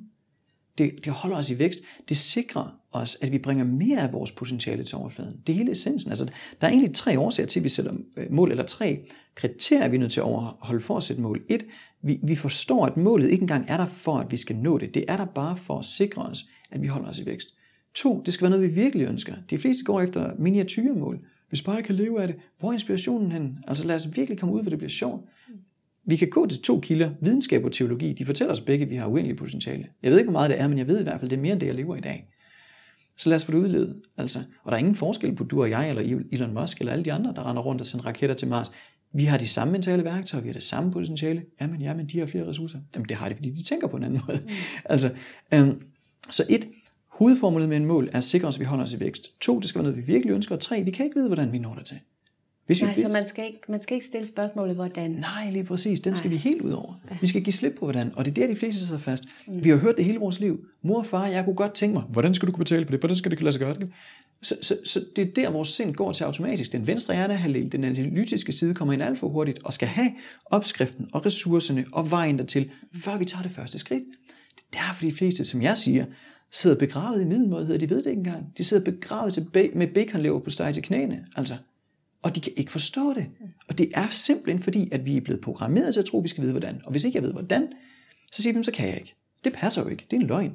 [0.78, 1.80] Det, det holder os i vækst.
[2.09, 5.36] Det sikrer os, at vi bringer mere af vores potentiale til overfladen.
[5.48, 6.12] Det er hele essensen.
[6.12, 6.26] Altså,
[6.62, 9.00] der er egentlig tre årsager til, at vi sætter øh, mål, eller tre
[9.36, 11.41] kriterier, vi er nødt til at overholde for at sætte mål.
[11.50, 11.66] Et,
[12.02, 14.93] vi, vi forstår, at målet ikke engang er der for, at vi skal nå det.
[14.93, 17.48] Det er der bare for at sikre os, at vi holder os i vækst.
[17.96, 19.34] To, det skal være noget, vi virkelig ønsker.
[19.50, 21.20] De fleste går efter miniatyrmål.
[21.50, 23.58] Hvis bare jeg kan leve af det, hvor er inspirationen hen?
[23.68, 25.22] Altså lad os virkelig komme ud, hvor det bliver sjovt.
[26.08, 28.14] Vi kan gå til to kilder, videnskab og teologi.
[28.14, 29.88] De fortæller os begge, at vi har uendelig potentiale.
[30.04, 31.41] Jeg ved ikke, hvor meget det er, men jeg ved i hvert fald, det er
[31.41, 32.30] mere end det, jeg lever i dag.
[33.18, 34.01] Så lad os få det udledet.
[34.18, 37.05] Altså, og der er ingen forskel på du og jeg, eller Elon Musk, eller alle
[37.05, 38.72] de andre, der render rundt og sender raketter til Mars.
[39.13, 41.43] Vi har de samme mentale værktøjer, vi har det samme potentiale.
[41.61, 42.80] Jamen, jamen, de har flere ressourcer.
[42.95, 44.39] Jamen, det har de, fordi de tænker på en anden måde.
[44.43, 44.49] Mm.
[44.86, 45.09] altså,
[45.53, 45.82] øhm,
[46.30, 46.68] så et,
[47.07, 49.39] hovedformålet med en mål er at sikre os, at vi holder os i vækst.
[49.39, 50.55] To, det skal være noget, vi virkelig ønsker.
[50.55, 51.99] Og tre, vi kan ikke vide, hvordan vi når det til.
[52.66, 55.11] Hvis vi Nej, så man skal, ikke, man skal ikke stille spørgsmålet, hvordan?
[55.11, 55.99] Nej, lige præcis.
[55.99, 56.18] Den Nej.
[56.18, 56.93] skal vi helt ud over.
[57.11, 57.18] Ja.
[57.22, 58.11] Vi skal give slip på, hvordan.
[58.16, 59.24] Og det er der, de fleste sidder fast.
[59.47, 59.63] Mm.
[59.63, 60.66] Vi har hørt det hele vores liv.
[60.82, 62.99] Mor og far, jeg kunne godt tænke mig, hvordan skal du kunne betale for det?
[62.99, 63.76] Hvordan skal det kunne lade sig gøre?
[64.41, 66.72] Så, så, så det er der, vores sind går til automatisk.
[66.72, 70.11] Den venstre hjernehalvdel, den analytiske side, kommer ind alt for hurtigt og skal have
[70.45, 74.03] opskriften og ressourcerne og vejen dertil, før vi tager det første skridt.
[74.55, 76.05] Det er derfor de fleste, som jeg siger,
[76.51, 78.53] sidder begravet i middelmådighed, de ved det ikke engang.
[78.57, 81.26] De sidder begravet til med baconlever på steg til knæene.
[81.36, 81.55] Altså,
[82.26, 83.30] og de kan ikke forstå det.
[83.67, 86.30] Og det er simpelthen fordi, at vi er blevet programmeret til at tro, at vi
[86.30, 86.82] skal vide hvordan.
[86.86, 87.67] Og hvis ikke jeg ved hvordan,
[88.32, 89.15] så siger vi, så kan jeg ikke.
[89.43, 90.05] Det passer jo ikke.
[90.11, 90.53] Det er en løgn.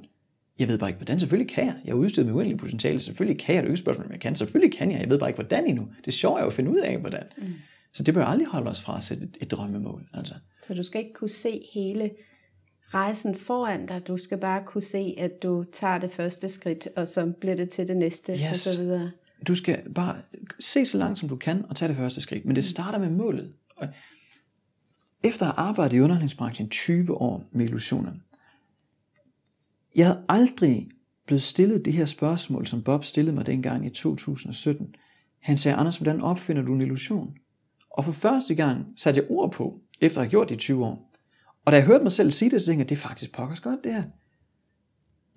[0.58, 1.20] Jeg ved bare ikke, hvordan.
[1.20, 1.76] Selvfølgelig kan jeg.
[1.84, 3.00] Jeg er udstyret med uendelig potentiale.
[3.00, 3.62] Selvfølgelig kan jeg.
[3.62, 4.36] Det er ikke spørgsmål, om jeg kan.
[4.36, 5.00] Selvfølgelig kan jeg.
[5.00, 5.88] Jeg ved bare ikke, hvordan endnu.
[5.98, 7.24] Det er sjovt at finde ud af, hvordan.
[7.38, 7.44] Mm.
[7.92, 10.08] Så det bør aldrig holde os fra at sætte et, et drømmemål.
[10.14, 10.34] Altså.
[10.66, 12.10] Så du skal ikke kunne se hele
[12.94, 14.06] rejsen foran dig.
[14.06, 17.70] Du skal bare kunne se, at du tager det første skridt, og så bliver det
[17.70, 18.50] til det næste, yes.
[18.50, 19.10] og så videre
[19.48, 20.16] du skal bare
[20.60, 22.44] se så langt som du kan og tage det første skridt.
[22.44, 23.52] Men det starter med målet.
[23.76, 23.88] Og
[25.24, 28.12] efter at have arbejdet i underholdningsbranchen 20 år med illusioner,
[29.96, 30.88] jeg havde aldrig
[31.26, 34.94] blevet stillet det her spørgsmål, som Bob stillede mig dengang i 2017.
[35.40, 37.36] Han sagde, Anders, hvordan opfinder du en illusion?
[37.90, 40.84] Og for første gang satte jeg ord på, efter at have gjort det i 20
[40.84, 41.12] år.
[41.64, 43.60] Og da jeg hørte mig selv sige det, så tænkte jeg, det er faktisk pokkers
[43.60, 44.02] godt det her.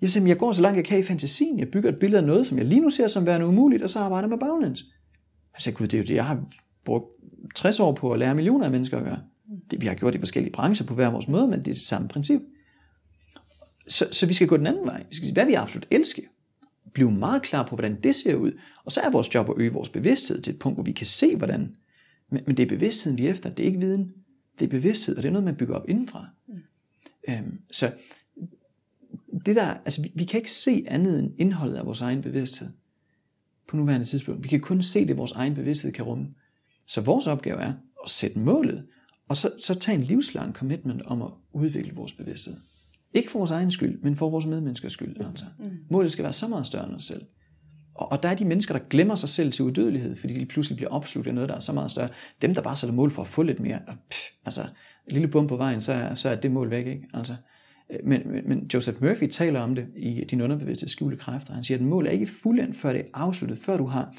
[0.04, 1.58] Jeg siger, jeg går så langt jeg kan i fantasien.
[1.58, 3.90] Jeg bygger et billede af noget, som jeg lige nu ser som værende umuligt, og
[3.90, 4.84] så arbejder med baglæns.
[5.58, 6.44] Siger, gud, det er jo det, jeg har
[6.84, 7.06] brugt
[7.54, 9.20] 60 år på at lære millioner af mennesker at gøre.
[9.70, 11.82] Det, vi har gjort i forskellige brancher på hver vores måde, men det er det
[11.82, 12.40] samme princip.
[13.88, 15.04] Så, så vi skal gå den anden vej.
[15.08, 16.22] Vi skal sige, hvad vi absolut elsker.
[16.92, 18.52] Blive meget klar på, hvordan det ser ud.
[18.84, 21.06] Og så er vores job at øge vores bevidsthed til et punkt, hvor vi kan
[21.06, 21.76] se, hvordan.
[22.30, 23.50] Men, men det er bevidstheden, vi er efter.
[23.50, 24.12] Det er ikke viden.
[24.58, 26.26] Det er bevidsthed, og det er noget, man bygger op indenfra.
[26.48, 26.54] Mm.
[27.28, 27.92] Øhm, så
[29.46, 32.68] det der, altså vi, vi kan ikke se andet end indholdet af vores egen bevidsthed
[33.68, 34.44] på nuværende tidspunkt.
[34.44, 36.26] Vi kan kun se det, vores egen bevidsthed kan rumme.
[36.86, 37.72] Så vores opgave er
[38.04, 38.86] at sætte målet,
[39.28, 42.56] og så, så tage en livslang commitment om at udvikle vores bevidsthed.
[43.14, 45.16] Ikke for vores egen skyld, men for vores medmenneskers skyld.
[45.26, 45.44] Altså.
[45.58, 45.70] Mm.
[45.90, 47.22] Målet skal være så meget større end os selv.
[47.94, 50.76] Og, og der er de mennesker, der glemmer sig selv til udødelighed, fordi de pludselig
[50.76, 52.08] bliver opslugt af noget, der er så meget større.
[52.42, 53.80] Dem, der bare sætter mål for at få lidt mere,
[54.10, 54.62] pff, altså
[55.06, 56.86] en lille bum på vejen, så er, så er det mål væk.
[56.86, 57.08] Ikke?
[57.14, 57.36] Altså,
[58.04, 61.54] men, men, men Joseph Murphy taler om det i din underbevidste skjulte kræfter.
[61.54, 64.14] Han siger, at målet er ikke fuldendt, før det er afsluttet, før du har,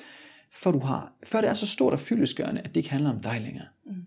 [0.52, 3.20] før du har, før det er så stort og fyldesgørende, at det ikke handler om
[3.20, 3.66] dig længere.
[3.86, 4.06] Mm.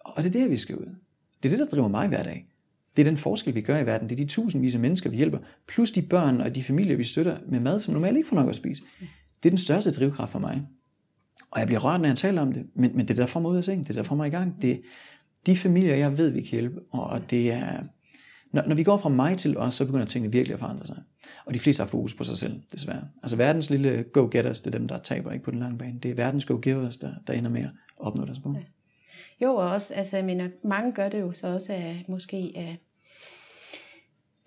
[0.00, 0.94] Og det er det, vi skal ud.
[1.42, 2.46] Det er det, der driver mig hver dag.
[2.96, 4.08] Det er den forskel, vi gør i verden.
[4.08, 7.04] Det er de tusindvis af mennesker, vi hjælper, plus de børn og de familier, vi
[7.04, 8.82] støtter med mad, som normalt ikke får nok at spise.
[9.42, 10.62] Det er den største drivkraft for mig.
[11.50, 13.40] Og jeg bliver rørt, når jeg taler om det, men, men det er der får
[13.40, 14.62] mig ud af sengen, det er der får mig i gang.
[14.62, 14.82] Det
[15.46, 17.82] de familier, jeg ved, vi kan hjælpe, og det er,
[18.52, 20.96] når, når vi går fra mig til os, så begynder tingene virkelig at forandre sig.
[21.44, 23.02] Og de fleste har fokus på sig selv, desværre.
[23.22, 25.98] Altså verdens lille go-getters, det er dem, der taber ikke på den lange bane.
[26.02, 28.54] Det er verdens go-givers, der, der ender med at opnå deres mål.
[28.54, 28.60] Ja.
[29.46, 32.78] Jo, og også, altså jeg mener, mange gør det jo så også af, måske af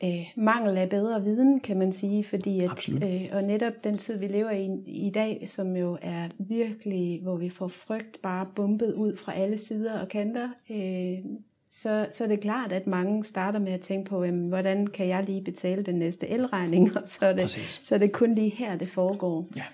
[0.04, 4.20] øh, mangel af bedre viden, kan man sige, fordi at, øh, og netop den tid,
[4.20, 8.94] vi lever i i dag, som jo er virkelig, hvor vi får frygt bare bumpet
[8.94, 11.32] ud fra alle sider og kanter, øh,
[11.72, 15.08] så, så er det klart, at mange starter med at tænke på, jamen, hvordan kan
[15.08, 18.50] jeg lige betale den næste elregning, og så er det, så er det kun lige
[18.50, 19.50] her, det foregår.
[19.56, 19.66] Ja.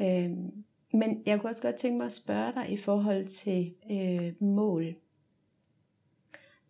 [0.00, 4.32] Øhm, men jeg kunne også godt tænke mig at spørge dig i forhold til øh,
[4.42, 4.94] mål.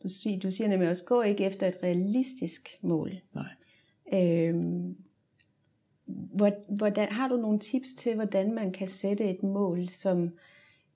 [0.03, 3.13] Du siger, du siger nemlig også, gå ikke efter et realistisk mål.
[3.33, 3.49] Nej.
[4.21, 4.97] Øhm,
[6.69, 10.31] hvordan, har du nogle tips til, hvordan man kan sætte et mål, som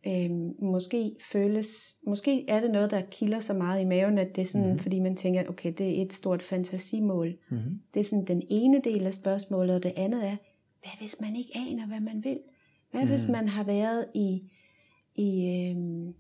[0.07, 4.43] øhm, måske føles, måske er det noget, der kilder så meget i maven, at det
[4.43, 4.79] er sådan, mm-hmm.
[4.79, 7.39] fordi man tænker, okay, det er et stort fantasimål.
[7.51, 7.81] Mm-hmm.
[7.95, 10.37] Det er sådan den ene del af spørgsmålet, og det andet er,
[10.81, 12.39] hvad hvis man ikke aner, hvad man vil?
[12.91, 13.11] Hvad mm-hmm.
[13.17, 14.43] hvis man har været i,
[15.15, 16.15] i øhm,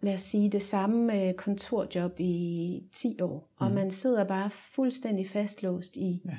[0.00, 3.74] lad os sige, det samme øh, kontorjob i 10 år, og mm.
[3.74, 6.38] man sidder bare fuldstændig fastlåst i, ja.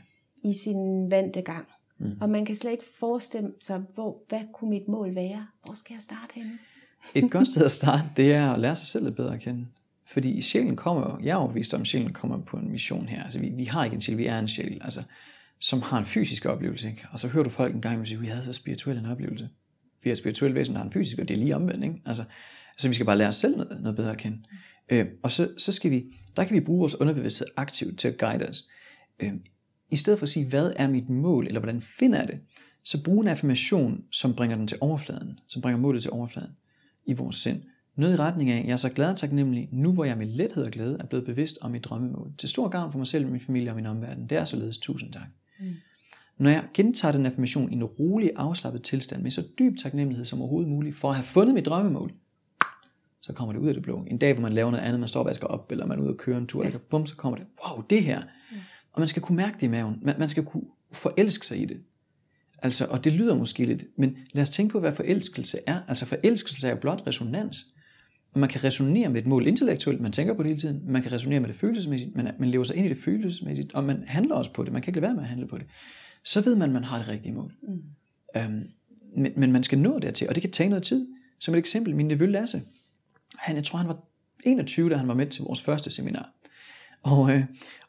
[0.50, 1.68] i sin vante gang.
[1.98, 2.12] Mm.
[2.22, 5.48] Og man kan slet ikke forestille sig, hvor, hvad kunne mit mål være?
[5.66, 6.52] Hvor skal jeg starte henne?
[7.16, 9.68] Et godt sted at starte, det er at lære sig selv lidt bedre at kende.
[10.06, 13.24] Fordi sjælen kommer, jeg er overbevist om, at sjælen kommer på en mission her.
[13.24, 15.04] Altså vi, vi har ikke en sjæl, vi er en sjæl, altså,
[15.60, 16.90] som har en fysisk oplevelse.
[16.90, 17.06] Ikke?
[17.12, 19.50] Og så hører du folk en gang og sige, vi havde så spirituel en oplevelse.
[20.04, 21.84] Vi er spirituelle væsen, der har en fysisk, og det er lige omvendt.
[21.84, 22.02] Ikke?
[22.06, 22.24] Altså,
[22.78, 24.38] så vi skal bare lære os selv noget, noget bedre at kende.
[24.90, 26.04] Øh, og så, så skal vi,
[26.38, 28.64] der kan vi bruge vores underbevidsthed aktivt til at guide os.
[29.20, 29.34] Øh,
[29.94, 32.40] I stedet for at sige, hvad er mit mål, eller hvordan finder jeg det,
[32.84, 36.52] så brug en affirmation, som bringer den til overfladen, som bringer målet til overfladen
[37.06, 37.62] i vores sind.
[37.96, 40.64] Noget i retning af, jeg er så glad og taknemmelig, nu hvor jeg med lethed
[40.64, 42.32] og glæde er blevet bevidst om mit drømmemål.
[42.38, 44.28] Til stor gavn for mig selv, min familie og min omverden.
[44.30, 45.28] Det er således tusind tak.
[45.60, 45.66] Mm.
[46.38, 50.40] Når jeg gentager den affirmation i en rolig, afslappet tilstand, med så dyb taknemmelighed som
[50.40, 52.12] overhovedet muligt, for at have fundet mit drømmemål,
[53.22, 54.06] så kommer det ud af det blå.
[54.08, 56.04] En dag, hvor man laver noget andet, man står og vasker op, eller man er
[56.04, 56.78] ude og køre en tur, ja.
[56.90, 58.22] bum, så kommer det, wow, det her.
[58.52, 58.58] Ja.
[58.94, 60.00] Og man skal kunne mærke det i maven.
[60.02, 61.78] Man, man skal kunne forelske sig i det.
[62.64, 65.80] Altså, og det lyder måske lidt, men lad os tænke på, hvad forelskelse er.
[65.88, 67.68] Altså forelskelse er blot resonans.
[68.34, 70.82] Og man kan resonere med et mål intellektuelt, man tænker på det hele tiden.
[70.92, 73.84] Man kan resonere med det følelsesmæssigt, man, man lever sig ind i det følelsesmæssigt, og
[73.84, 74.74] man handler også på det.
[74.74, 75.66] Man kan ikke lade være med at handle på det.
[76.24, 77.54] Så ved man, at man har det rigtige mål.
[77.62, 77.84] Mm.
[78.36, 78.68] Øhm,
[79.18, 81.08] men, men man skal nå dertil, og det kan tage noget tid.
[81.40, 82.62] Som et eksempel, min nevø Lasse,
[83.38, 84.04] han, jeg tror han var
[84.44, 86.30] 21, da han var med til vores første seminar.
[87.04, 87.44] Og, øh,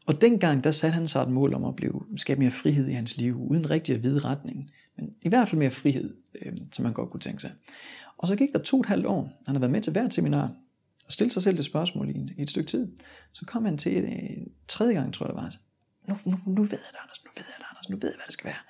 [0.07, 2.93] og dengang, der satte han sig et mål om at blive, skabe mere frihed i
[2.93, 4.71] hans liv, uden rigtig at vide retning.
[4.97, 7.53] Men i hvert fald mere frihed, øh, som man godt kunne tænke sig.
[8.19, 9.43] Og så gik der to og et halvt år.
[9.47, 10.53] Han har været med til hvert seminar,
[11.07, 12.93] og stillet sig selv det spørgsmål i, i et stykke tid.
[13.33, 15.55] Så kom han til et, et øh, tredje gang, tror jeg det var.
[16.09, 17.25] Nu, nu, nu ved jeg det, Anders.
[17.25, 17.89] Nu ved jeg det, Anders.
[17.89, 18.63] Nu ved jeg, hvad det skal være.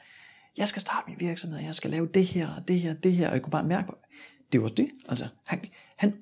[0.56, 1.60] Jeg skal starte min virksomhed.
[1.60, 3.28] Jeg skal lave det her, og det her, det her.
[3.28, 3.92] Og jeg kunne bare mærke,
[4.52, 4.88] det var det.
[5.08, 5.60] Altså, han,
[5.96, 6.14] han,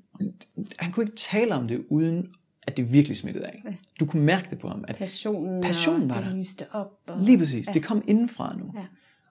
[0.79, 2.35] han kunne ikke tale om det, uden
[2.67, 3.63] at det virkelig smittede af.
[3.65, 3.75] Ja.
[4.01, 4.85] Du kunne mærke det på ham.
[4.89, 6.37] At passionen, passionen var der.
[6.37, 7.01] lyste op.
[7.07, 7.21] Og...
[7.21, 7.67] Lige præcis.
[7.67, 7.73] Ja.
[7.73, 8.73] Det kom indenfra nu.
[8.77, 8.85] Ja.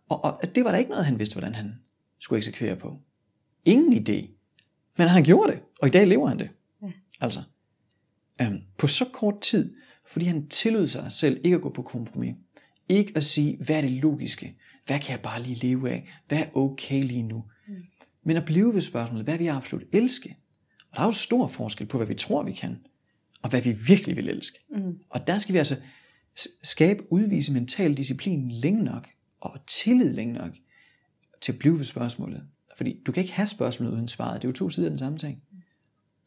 [0.10, 1.74] Og, og det var der ikke noget, han vidste, hvordan han
[2.20, 3.00] skulle eksekvere på.
[3.66, 4.30] Ingen idé.
[4.98, 6.50] Men han gjorde det, og i dag lever han det.
[6.84, 6.92] Ja.
[7.22, 7.44] Altså.
[8.42, 9.76] Øhm, på så kort tid,
[10.08, 12.36] fordi han tillod sig selv ikke at gå på kompromis.
[12.90, 14.58] Ikke at sige, hvad er det logiske?
[14.86, 16.10] Hvad kan jeg bare lige leve af?
[16.28, 17.44] Hvad er okay lige nu?
[17.68, 17.74] Mm.
[18.24, 20.38] Men at blive ved spørgsmålet, hvad jeg absolut elske?
[20.92, 22.78] Og der er jo stor forskel på, hvad vi tror, vi kan,
[23.42, 24.60] og hvad vi virkelig vil elske.
[24.70, 25.00] Mm.
[25.10, 25.76] Og der skal vi altså
[26.64, 29.08] skabe, udvise mental disciplin længe nok,
[29.40, 30.52] og tillid længe nok,
[31.42, 32.44] til at blive ved spørgsmålet.
[32.78, 34.42] Fordi du kan ikke have spørgsmålet uden svaret.
[34.42, 35.44] Det er jo to sider af den samme ting.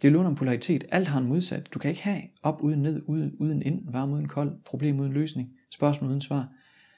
[0.02, 0.84] Det er jo om polaritet.
[0.90, 1.68] Alt har en modsat.
[1.74, 5.12] Du kan ikke have op uden ned, uden, uden ind, varm uden kold, problem uden
[5.12, 6.48] løsning, spørgsmål uden svar.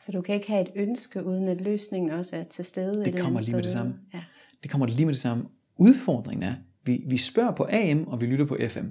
[0.07, 3.05] Så du kan ikke have et ønske, uden at løsningen også er til stede?
[3.05, 3.95] Det kommer lige med det samme.
[4.15, 4.23] Ja.
[4.63, 5.45] Det kommer lige med det samme.
[5.77, 6.55] Udfordringen er,
[6.85, 8.87] vi, vi spørger på AM, og vi lytter på FM.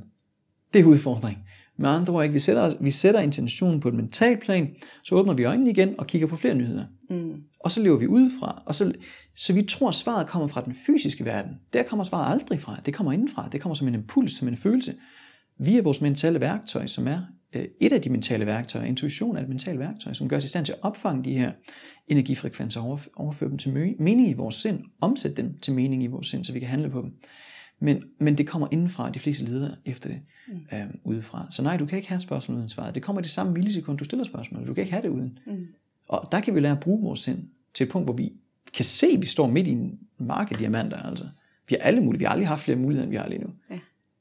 [0.74, 1.44] Det er udfordringen.
[1.78, 2.34] Med andre ord, ikke?
[2.34, 6.08] Vi, sætter, vi sætter intentionen på et mentalt plan, så åbner vi øjnene igen og
[6.08, 6.86] kigger på flere nyheder.
[7.10, 7.34] Mm.
[7.60, 8.64] Og så lever vi udefra.
[8.66, 8.94] Og så,
[9.36, 11.52] så vi tror, at svaret kommer fra den fysiske verden.
[11.74, 12.80] Der kommer svaret aldrig fra.
[12.86, 13.50] Det kommer indenfra.
[13.52, 14.96] Det kommer som en impuls, som en følelse.
[15.60, 17.22] Vi er vores mentale værktøj, som er
[17.54, 18.86] øh, et af de mentale værktøjer.
[18.86, 21.52] Intuition er et mentalt værktøj, som gør os i stand til at opfange de her
[22.08, 26.28] energifrekvenser og overføre dem til mening i vores sind, omsætte dem til mening i vores
[26.28, 27.12] sind, så vi kan handle på dem.
[27.80, 30.78] Men, men det kommer indenfra, de fleste leder efter det mm.
[30.78, 31.48] øh, udefra.
[31.50, 32.96] Så nej, du kan ikke have spørgsmål uden svaret.
[32.96, 34.68] Det kommer i det samme millisekund, du stiller spørgsmål.
[34.68, 35.40] Du kan ikke have det uden.
[35.46, 35.68] Mm.
[36.08, 38.34] Og der kan vi lære at bruge vores sind til et punkt, hvor vi
[38.74, 40.98] kan se, at vi står midt i en marked diamanter.
[40.98, 41.26] Altså.
[41.70, 42.18] Vi har alle muligheder.
[42.18, 43.50] Vi har aldrig haft flere muligheder, end vi har lige nu.
[43.70, 43.80] Ja.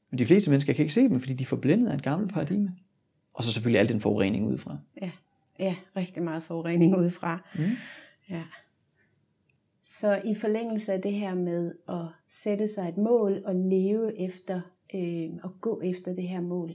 [0.09, 2.33] Men de fleste mennesker kan ikke se dem, fordi de er forblændet af et gammelt
[2.33, 2.71] paradigme.
[3.33, 4.77] Og så selvfølgelig al den forurening udefra.
[5.01, 5.11] Ja,
[5.59, 7.39] ja rigtig meget forurening udefra.
[7.55, 7.63] Mm.
[8.29, 8.41] Ja.
[9.87, 14.61] Så i forlængelse af det her med at sætte sig et mål og leve efter
[14.95, 16.69] øh, og gå efter det her mål,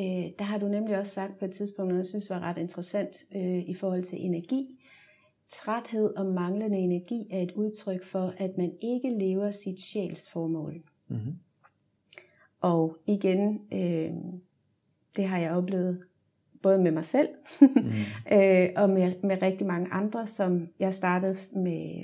[0.00, 2.58] øh, der har du nemlig også sagt på et tidspunkt noget, jeg synes var ret
[2.58, 4.78] interessant øh, i forhold til energi.
[5.48, 10.82] Træthed og manglende energi er et udtryk for, at man ikke lever sit sjælsformål.
[11.08, 11.34] Mm-hmm.
[12.60, 14.10] Og igen, øh,
[15.16, 16.02] det har jeg oplevet
[16.62, 17.28] både med mig selv
[17.60, 17.68] mm.
[18.36, 22.02] øh, og med, med rigtig mange andre, som jeg startede med,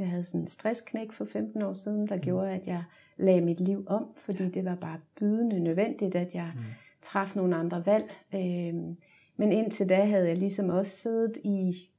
[0.00, 2.22] jeg havde sådan en stressknæk for 15 år siden, der mm.
[2.22, 2.84] gjorde, at jeg
[3.16, 6.62] lagde mit liv om, fordi det var bare bydende nødvendigt, at jeg mm.
[7.02, 8.10] træffe nogle andre valg.
[8.34, 8.74] Øh,
[9.36, 11.90] men indtil da havde jeg ligesom også siddet i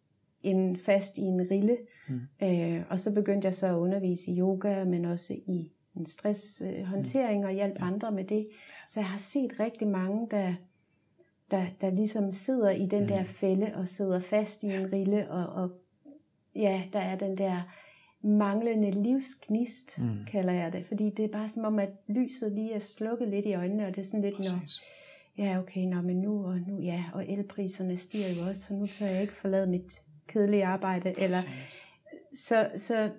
[0.43, 1.77] en fast i en rille,
[2.09, 2.21] mm.
[2.43, 5.71] øh, og så begyndte jeg så at undervise i yoga, men også i
[6.05, 8.47] stresshåndtering og hjælpe andre med det.
[8.87, 10.53] Så jeg har set rigtig mange, der,
[11.51, 15.63] der, der ligesom sidder i den der fælde og sidder fast i en rille, og,
[15.63, 15.71] og
[16.55, 17.61] ja, der er den der
[18.23, 20.25] manglende livsgnist, mm.
[20.31, 20.85] kalder jeg det.
[20.85, 23.95] Fordi det er bare som om, at lyset lige er slukket lidt i øjnene, og
[23.95, 24.61] det er sådan lidt, når,
[25.37, 28.87] ja okay, nå, men nu og nu, ja, og elpriserne stiger jo også, så nu
[28.87, 31.37] tør jeg ikke forlade mit kedelige arbejde, eller
[32.33, 33.11] så, så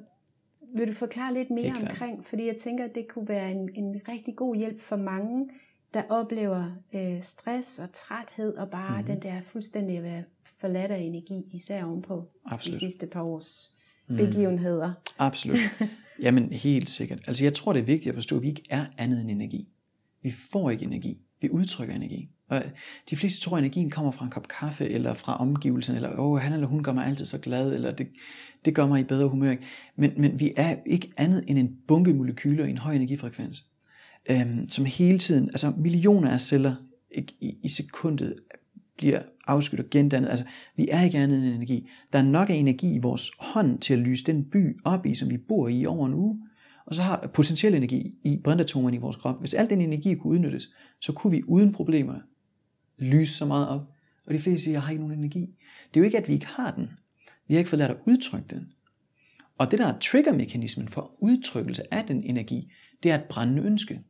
[0.74, 4.00] vil du forklare lidt mere omkring, fordi jeg tænker, at det kunne være en, en
[4.08, 5.48] rigtig god hjælp for mange,
[5.94, 9.06] der oplever øh, stress og træthed, og bare mm-hmm.
[9.06, 10.24] den der fuldstændig at være
[10.60, 12.74] forladt af energi, især ovenpå Absolut.
[12.74, 13.76] de sidste par års
[14.12, 14.16] mm.
[14.16, 14.92] begivenheder.
[15.18, 15.58] Absolut.
[16.22, 17.18] Jamen helt sikkert.
[17.26, 19.68] Altså jeg tror, det er vigtigt at forstå, at vi ikke er andet end energi.
[20.22, 21.18] Vi får ikke energi.
[21.40, 22.30] Vi udtrykker energi.
[22.48, 22.62] Og
[23.10, 26.38] de fleste tror, at energien kommer fra en kop kaffe, eller fra omgivelsen, eller åh,
[26.38, 28.08] han eller hun gør mig altid så glad, eller det,
[28.64, 29.56] det gør mig i bedre humør.
[29.96, 33.64] Men, men vi er ikke andet end en bunke molekyler i en høj energifrekvens,
[34.30, 36.74] øhm, som hele tiden, altså millioner af celler
[37.10, 38.34] ikke, i, i sekundet
[38.96, 40.28] bliver afskudt og gendannet.
[40.28, 40.44] Altså,
[40.76, 41.88] vi er ikke andet end energi.
[42.12, 45.14] Der er nok af energi i vores hånd til at lyse den by op i,
[45.14, 46.40] som vi bor i over en uge.
[46.86, 49.40] Og så har potentiel energi i brintatomerne i vores krop.
[49.40, 52.14] Hvis al den energi kunne udnyttes, så kunne vi uden problemer
[52.98, 53.88] lyse så meget op.
[54.26, 55.40] Og de fleste siger, jeg har ikke nogen energi.
[55.94, 56.90] Det er jo ikke, at vi ikke har den.
[57.48, 58.72] Vi har ikke fået lært at udtrykke den.
[59.58, 62.72] Og det der er triggermekanismen for udtrykkelse af den energi,
[63.02, 64.00] det er et brændende ønske.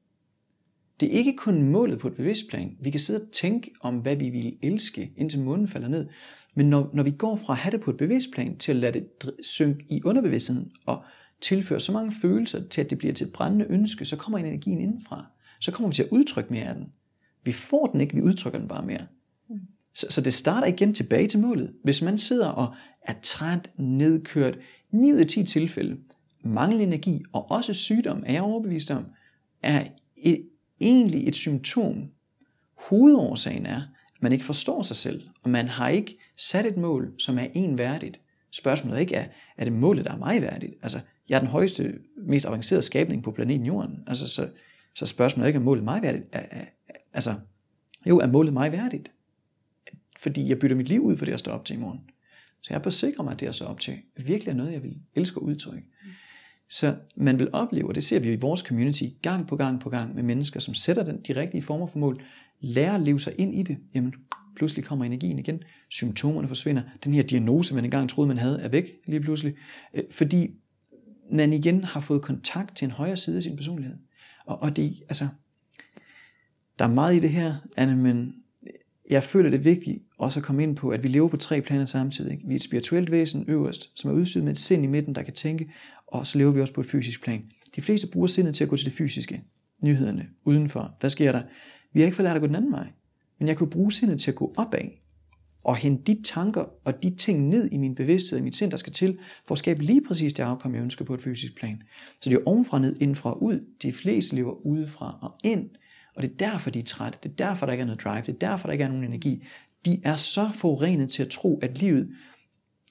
[1.00, 2.76] Det er ikke kun målet på et bevidst plan.
[2.80, 6.06] Vi kan sidde og tænke om, hvad vi vil elske, indtil månen falder ned.
[6.54, 8.76] Men når, når vi går fra at have det på et bevidst plan, til at
[8.76, 11.04] lade det synke i underbevidstheden, og
[11.40, 14.80] tilføre så mange følelser til, at det bliver til et brændende ønske, så kommer energien
[14.80, 15.26] indenfra.
[15.60, 16.86] Så kommer vi til at udtrykke mere af den.
[17.44, 19.06] Vi får den ikke, vi udtrykker den bare mere.
[19.94, 21.72] Så, så det starter igen tilbage til målet.
[21.84, 24.58] Hvis man sidder og er træt, nedkørt,
[24.90, 25.96] 9 ud af 10 tilfælde,
[26.44, 29.04] mangel energi og også sygdom, er jeg overbevist om,
[29.62, 29.84] er
[30.16, 30.48] et,
[30.82, 32.10] egentlig et symptom.
[32.74, 33.82] Hovedårsagen er,
[34.16, 37.46] at man ikke forstår sig selv, og man har ikke sat et mål, som er
[37.54, 38.20] en værdigt.
[38.50, 39.26] Spørgsmålet er ikke, er,
[39.56, 40.74] er det målet, der er mig værdigt?
[40.82, 44.04] Altså, jeg er den højeste, mest avancerede skabning på planeten Jorden.
[44.06, 44.48] Altså, så,
[44.94, 46.24] så spørgsmålet er ikke, er målet mig værdigt?
[46.32, 46.64] Er, er,
[47.12, 47.34] altså,
[48.06, 49.12] jo, er målet mig værdigt?
[50.18, 52.00] Fordi jeg bytter mit liv ud for det, jeg står op til i morgen.
[52.62, 54.96] Så jeg sikre mig, at det, jeg står op til, virkelig er noget, jeg vil
[55.14, 55.86] elske at udtrykke.
[56.72, 59.80] Så man vil opleve, og det ser vi jo i vores community, gang på gang
[59.80, 62.22] på gang med mennesker, som sætter den, de rigtige former for mål,
[62.60, 64.14] lærer at leve sig ind i det, jamen
[64.56, 68.68] pludselig kommer energien igen, symptomerne forsvinder, den her diagnose, man engang troede, man havde, er
[68.68, 69.54] væk lige pludselig,
[69.94, 70.50] øh, fordi
[71.32, 73.96] man igen har fået kontakt til en højere side af sin personlighed.
[74.46, 75.28] Og, og det, altså,
[76.78, 78.34] der er meget i det her, Anne, men
[79.10, 81.60] jeg føler det er vigtigt også at komme ind på, at vi lever på tre
[81.60, 82.32] planer samtidig.
[82.32, 82.46] Ikke?
[82.46, 85.22] Vi er et spirituelt væsen øverst, som er udstyret med et sind i midten, der
[85.22, 85.70] kan tænke,
[86.12, 87.44] og så lever vi også på et fysisk plan.
[87.76, 89.42] De fleste bruger sindet til at gå til det fysiske,
[89.80, 90.96] nyhederne, udenfor.
[91.00, 91.42] Hvad sker der?
[91.92, 92.86] Vi har ikke fået lært at gå den anden vej.
[93.38, 94.88] Men jeg kunne bruge sindet til at gå opad,
[95.64, 98.76] og hente de tanker og de ting ned i min bevidsthed, i mit sind, der
[98.76, 101.82] skal til, for at skabe lige præcis det afkom, jeg ønsker på et fysisk plan.
[102.20, 103.66] Så det er ovenfra ned, indfra og ud.
[103.82, 105.70] De fleste lever udefra og ind,
[106.14, 107.18] og det er derfor, de er trætte.
[107.22, 108.20] Det er derfor, der ikke er noget drive.
[108.20, 109.44] Det er derfor, der ikke er nogen energi.
[109.86, 112.10] De er så forurenet til at tro, at livet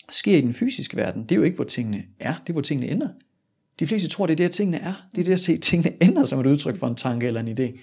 [0.10, 1.24] sker i den fysiske verden.
[1.24, 2.34] Det er jo ikke, hvor tingene er.
[2.34, 3.08] Det er, hvor tingene ender.
[3.80, 4.94] De fleste tror, det er det, tingene er.
[5.16, 7.60] Det er det at se, tingene ender som et udtryk for en tanke eller en
[7.60, 7.80] idé.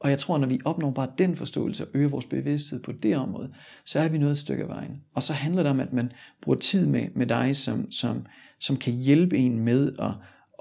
[0.00, 3.16] Og jeg tror, når vi opnår bare den forståelse og øger vores bevidsthed på det
[3.16, 3.54] område,
[3.84, 5.02] så er vi nået et stykke af vejen.
[5.14, 8.26] Og så handler det om, at man bruger tid med, med dig, som, som,
[8.60, 10.12] som kan hjælpe en med at,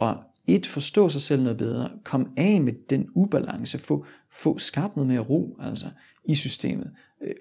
[0.01, 4.95] at et, forstå sig selv noget bedre, komme af med den ubalance, få, få skabt
[4.95, 5.85] noget mere ro altså,
[6.25, 6.91] i systemet.
[7.23, 7.35] Øh,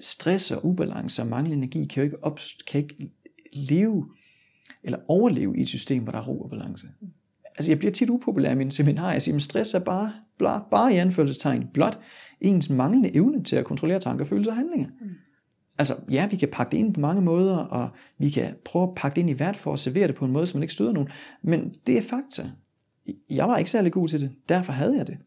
[0.00, 3.10] Stress og ubalance og manglende energi kan jo ikke, op, kan ikke
[3.52, 4.08] leve
[4.82, 6.86] eller overleve i et system, hvor der er ro og balance.
[7.56, 9.12] Altså jeg bliver tit upopulær i mine seminarer.
[9.12, 12.00] Jeg siger, at stress er bare, bare, bare i anførselstegn blot
[12.40, 14.88] ens manglende evne til at kontrollere tanker, følelser og handlinger.
[15.00, 15.10] Mm.
[15.78, 18.94] Altså, ja, vi kan pakke det ind på mange måder, og vi kan prøve at
[18.96, 20.74] pakke det ind i hvert for at servere det på en måde, som man ikke
[20.74, 21.08] støder nogen.
[21.42, 22.50] Men det er fakta.
[23.30, 24.32] Jeg var ikke særlig god til det.
[24.48, 25.18] Derfor havde jeg det.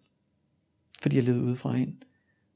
[1.01, 1.93] Fordi jeg levede udefra ind.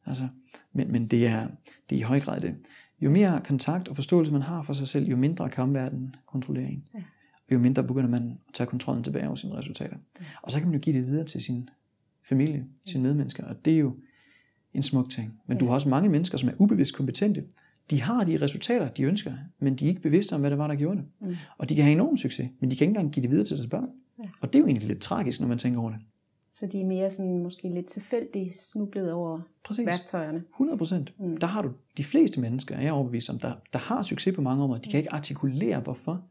[0.06, 0.28] Altså,
[0.74, 1.48] men, men det, er,
[1.90, 2.56] det er i høj grad det.
[3.02, 6.72] Jo mere kontakt og forståelse man har for sig selv, jo mindre kan omverdenen kontrollere
[6.72, 6.84] en.
[6.94, 7.00] Ja.
[7.48, 9.98] Og jo mindre begynder man at tage kontrollen tilbage over sine resultater.
[10.20, 10.26] Ja.
[10.42, 11.70] Og så kan man jo give det videre til sin
[12.30, 13.46] familie, sine medmennesker.
[13.46, 13.96] Og det er jo
[14.74, 15.34] en smuk ting.
[15.48, 15.60] Men ja.
[15.60, 17.44] du har også mange mennesker, som er ubevidst kompetente,
[17.90, 20.68] de har de resultater, de ønsker, men de er ikke bevidste om, hvad det var,
[20.68, 21.06] der gjorde det.
[21.22, 21.36] Mm.
[21.58, 23.58] Og de kan have enorm succes, men de kan ikke engang give det videre til
[23.58, 23.90] deres børn.
[24.20, 24.30] Ja.
[24.42, 26.00] Og det er jo egentlig lidt tragisk, når man tænker over det.
[26.54, 29.86] Så de er mere sådan måske lidt tilfældigt snublet over Præcis.
[29.86, 30.44] værktøjerne.
[30.54, 31.14] 100 procent.
[31.20, 31.38] Mm.
[31.38, 34.42] Der har du de fleste mennesker, er jeg overbevist om, der, der har succes på
[34.42, 34.82] mange områder.
[34.82, 36.24] De kan ikke artikulere, hvorfor.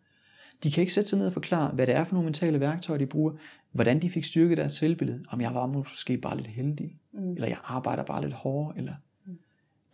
[0.63, 2.99] De kan ikke sætte sig ned og forklare, hvad det er for nogle mentale værktøjer,
[2.99, 3.33] de bruger,
[3.73, 7.33] hvordan de fik styrket deres selvbillede, om jeg var måske bare lidt heldig, mm.
[7.33, 8.95] eller jeg arbejder bare lidt hårdere, eller
[9.27, 9.39] mm.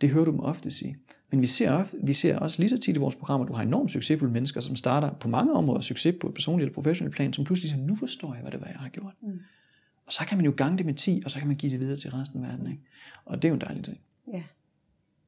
[0.01, 0.97] det hører du dem ofte sige.
[1.31, 3.63] Men vi ser, vi ser også lige så tit i vores programmer, at du har
[3.63, 7.33] enormt succesfulde mennesker, som starter på mange områder succes på et personligt eller professionelt plan,
[7.33, 9.13] som pludselig siger, nu forstår jeg, hvad det var, jeg har gjort.
[9.21, 9.39] Mm.
[10.09, 11.81] Og så kan man jo gange det med 10, og så kan man give det
[11.81, 12.67] videre til resten af verden.
[12.71, 12.83] Ikke?
[13.25, 13.97] Og det er jo en dejlig ting.
[14.33, 14.43] Ja.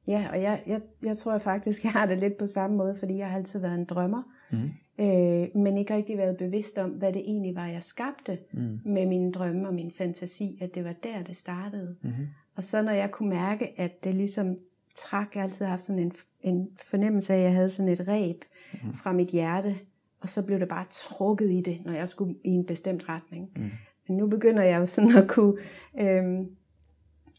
[0.07, 2.95] Ja, og jeg, jeg, jeg tror jeg faktisk, jeg har det lidt på samme måde,
[2.99, 4.71] fordi jeg har altid været en drømmer, mm.
[4.99, 8.79] øh, men ikke rigtig været bevidst om, hvad det egentlig var, jeg skabte mm.
[8.86, 11.95] med mine drømme og min fantasi, at det var der, det startede.
[12.01, 12.11] Mm.
[12.57, 14.57] Og så når jeg kunne mærke, at det ligesom
[14.95, 16.11] trak, jeg altid haft sådan en,
[16.41, 18.38] en fornemmelse af, at jeg havde sådan et reb
[18.73, 18.93] mm.
[18.93, 19.75] fra mit hjerte,
[20.21, 23.49] og så blev det bare trukket i det, når jeg skulle i en bestemt retning.
[23.55, 23.71] Mm.
[24.18, 25.57] Nu begynder jeg jo sådan at kunne
[25.99, 26.45] øh,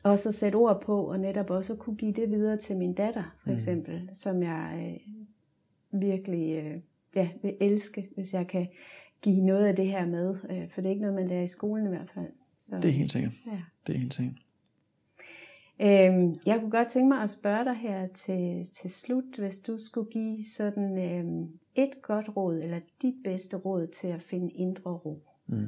[0.02, 2.94] også at sætte ord på, og netop også at kunne give det videre til min
[2.94, 3.54] datter, for mm.
[3.54, 4.98] eksempel, som jeg
[5.92, 6.80] øh, virkelig øh,
[7.16, 8.68] ja, vil elske, hvis jeg kan
[9.22, 10.36] give noget af det her med.
[10.50, 12.28] Øh, for det er ikke noget, man lærer i skolen i hvert fald.
[12.58, 13.32] Så, det er helt sikkert.
[13.46, 13.60] Ja.
[13.86, 14.36] Det er helt sikkert.
[15.80, 19.78] Øhm, jeg kunne godt tænke mig at spørge dig her til, til slut, hvis du
[19.78, 24.90] skulle give sådan øhm, et godt råd, eller dit bedste råd til at finde indre
[24.90, 25.22] ro.
[25.46, 25.66] Mm.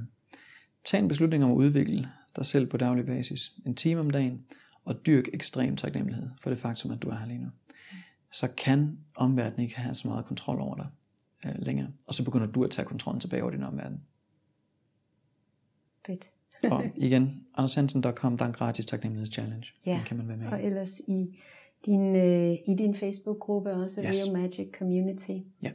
[0.84, 4.44] Tag en beslutning om at udvikle dig selv på daglig basis, en time om dagen,
[4.84, 7.48] og dyrk ekstrem taknemmelighed for det faktum, at du er her lige nu.
[8.30, 10.86] Så kan omverdenen ikke have så meget kontrol over dig
[11.44, 14.00] øh, længere, og så begynder du at tage kontrollen tilbage over din omverden.
[16.06, 16.28] Fedt.
[16.72, 19.66] og igen, andershansen.com, der er en gratis taknemmelighedschallenge.
[19.86, 21.40] Ja, Den kan man være med og ellers i
[21.86, 24.26] din, øh, i din Facebook-gruppe også, yes.
[24.26, 25.38] Real Magic Community.
[25.62, 25.70] Ja.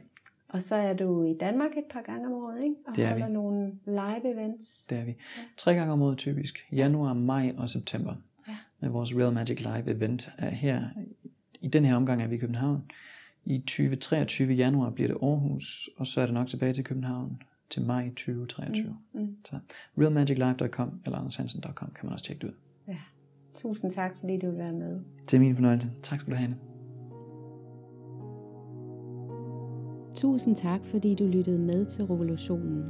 [0.50, 2.76] Og så er du i Danmark et par gange om året, ikke?
[2.86, 3.32] Og det er holder vi.
[3.32, 4.86] nogle live events.
[4.86, 5.14] Det er vi.
[5.56, 6.58] Tre gange om året typisk.
[6.72, 8.14] Januar, maj og september.
[8.48, 8.56] Ja.
[8.80, 10.84] Med vores Real Magic Live event er her.
[11.60, 12.82] I den her omgang er vi i København.
[13.44, 17.82] I 2023 januar bliver det Aarhus, og så er det nok tilbage til København til
[17.86, 18.96] maj 2023.
[19.12, 19.20] Mm.
[19.20, 19.36] Mm.
[19.44, 19.58] Så
[19.98, 22.54] realmagiclive.com eller andershansen.com kan man også tjekke det ud.
[22.88, 22.96] Ja.
[23.54, 25.00] Tusind tak, fordi du vil være med.
[25.24, 25.90] Det er min fornøjelse.
[26.02, 26.54] Tak skal du have,
[30.20, 32.84] Tusind tak, fordi du lyttede med til Revolutionen.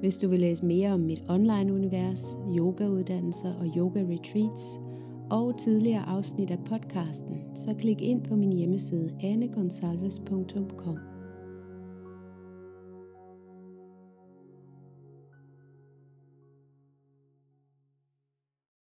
[0.00, 4.80] Hvis du vil læse mere om mit online-univers, yogauddannelser og yoga-retreats,
[5.30, 11.09] og tidligere afsnit af podcasten, så klik ind på min hjemmeside anegonsalves.com.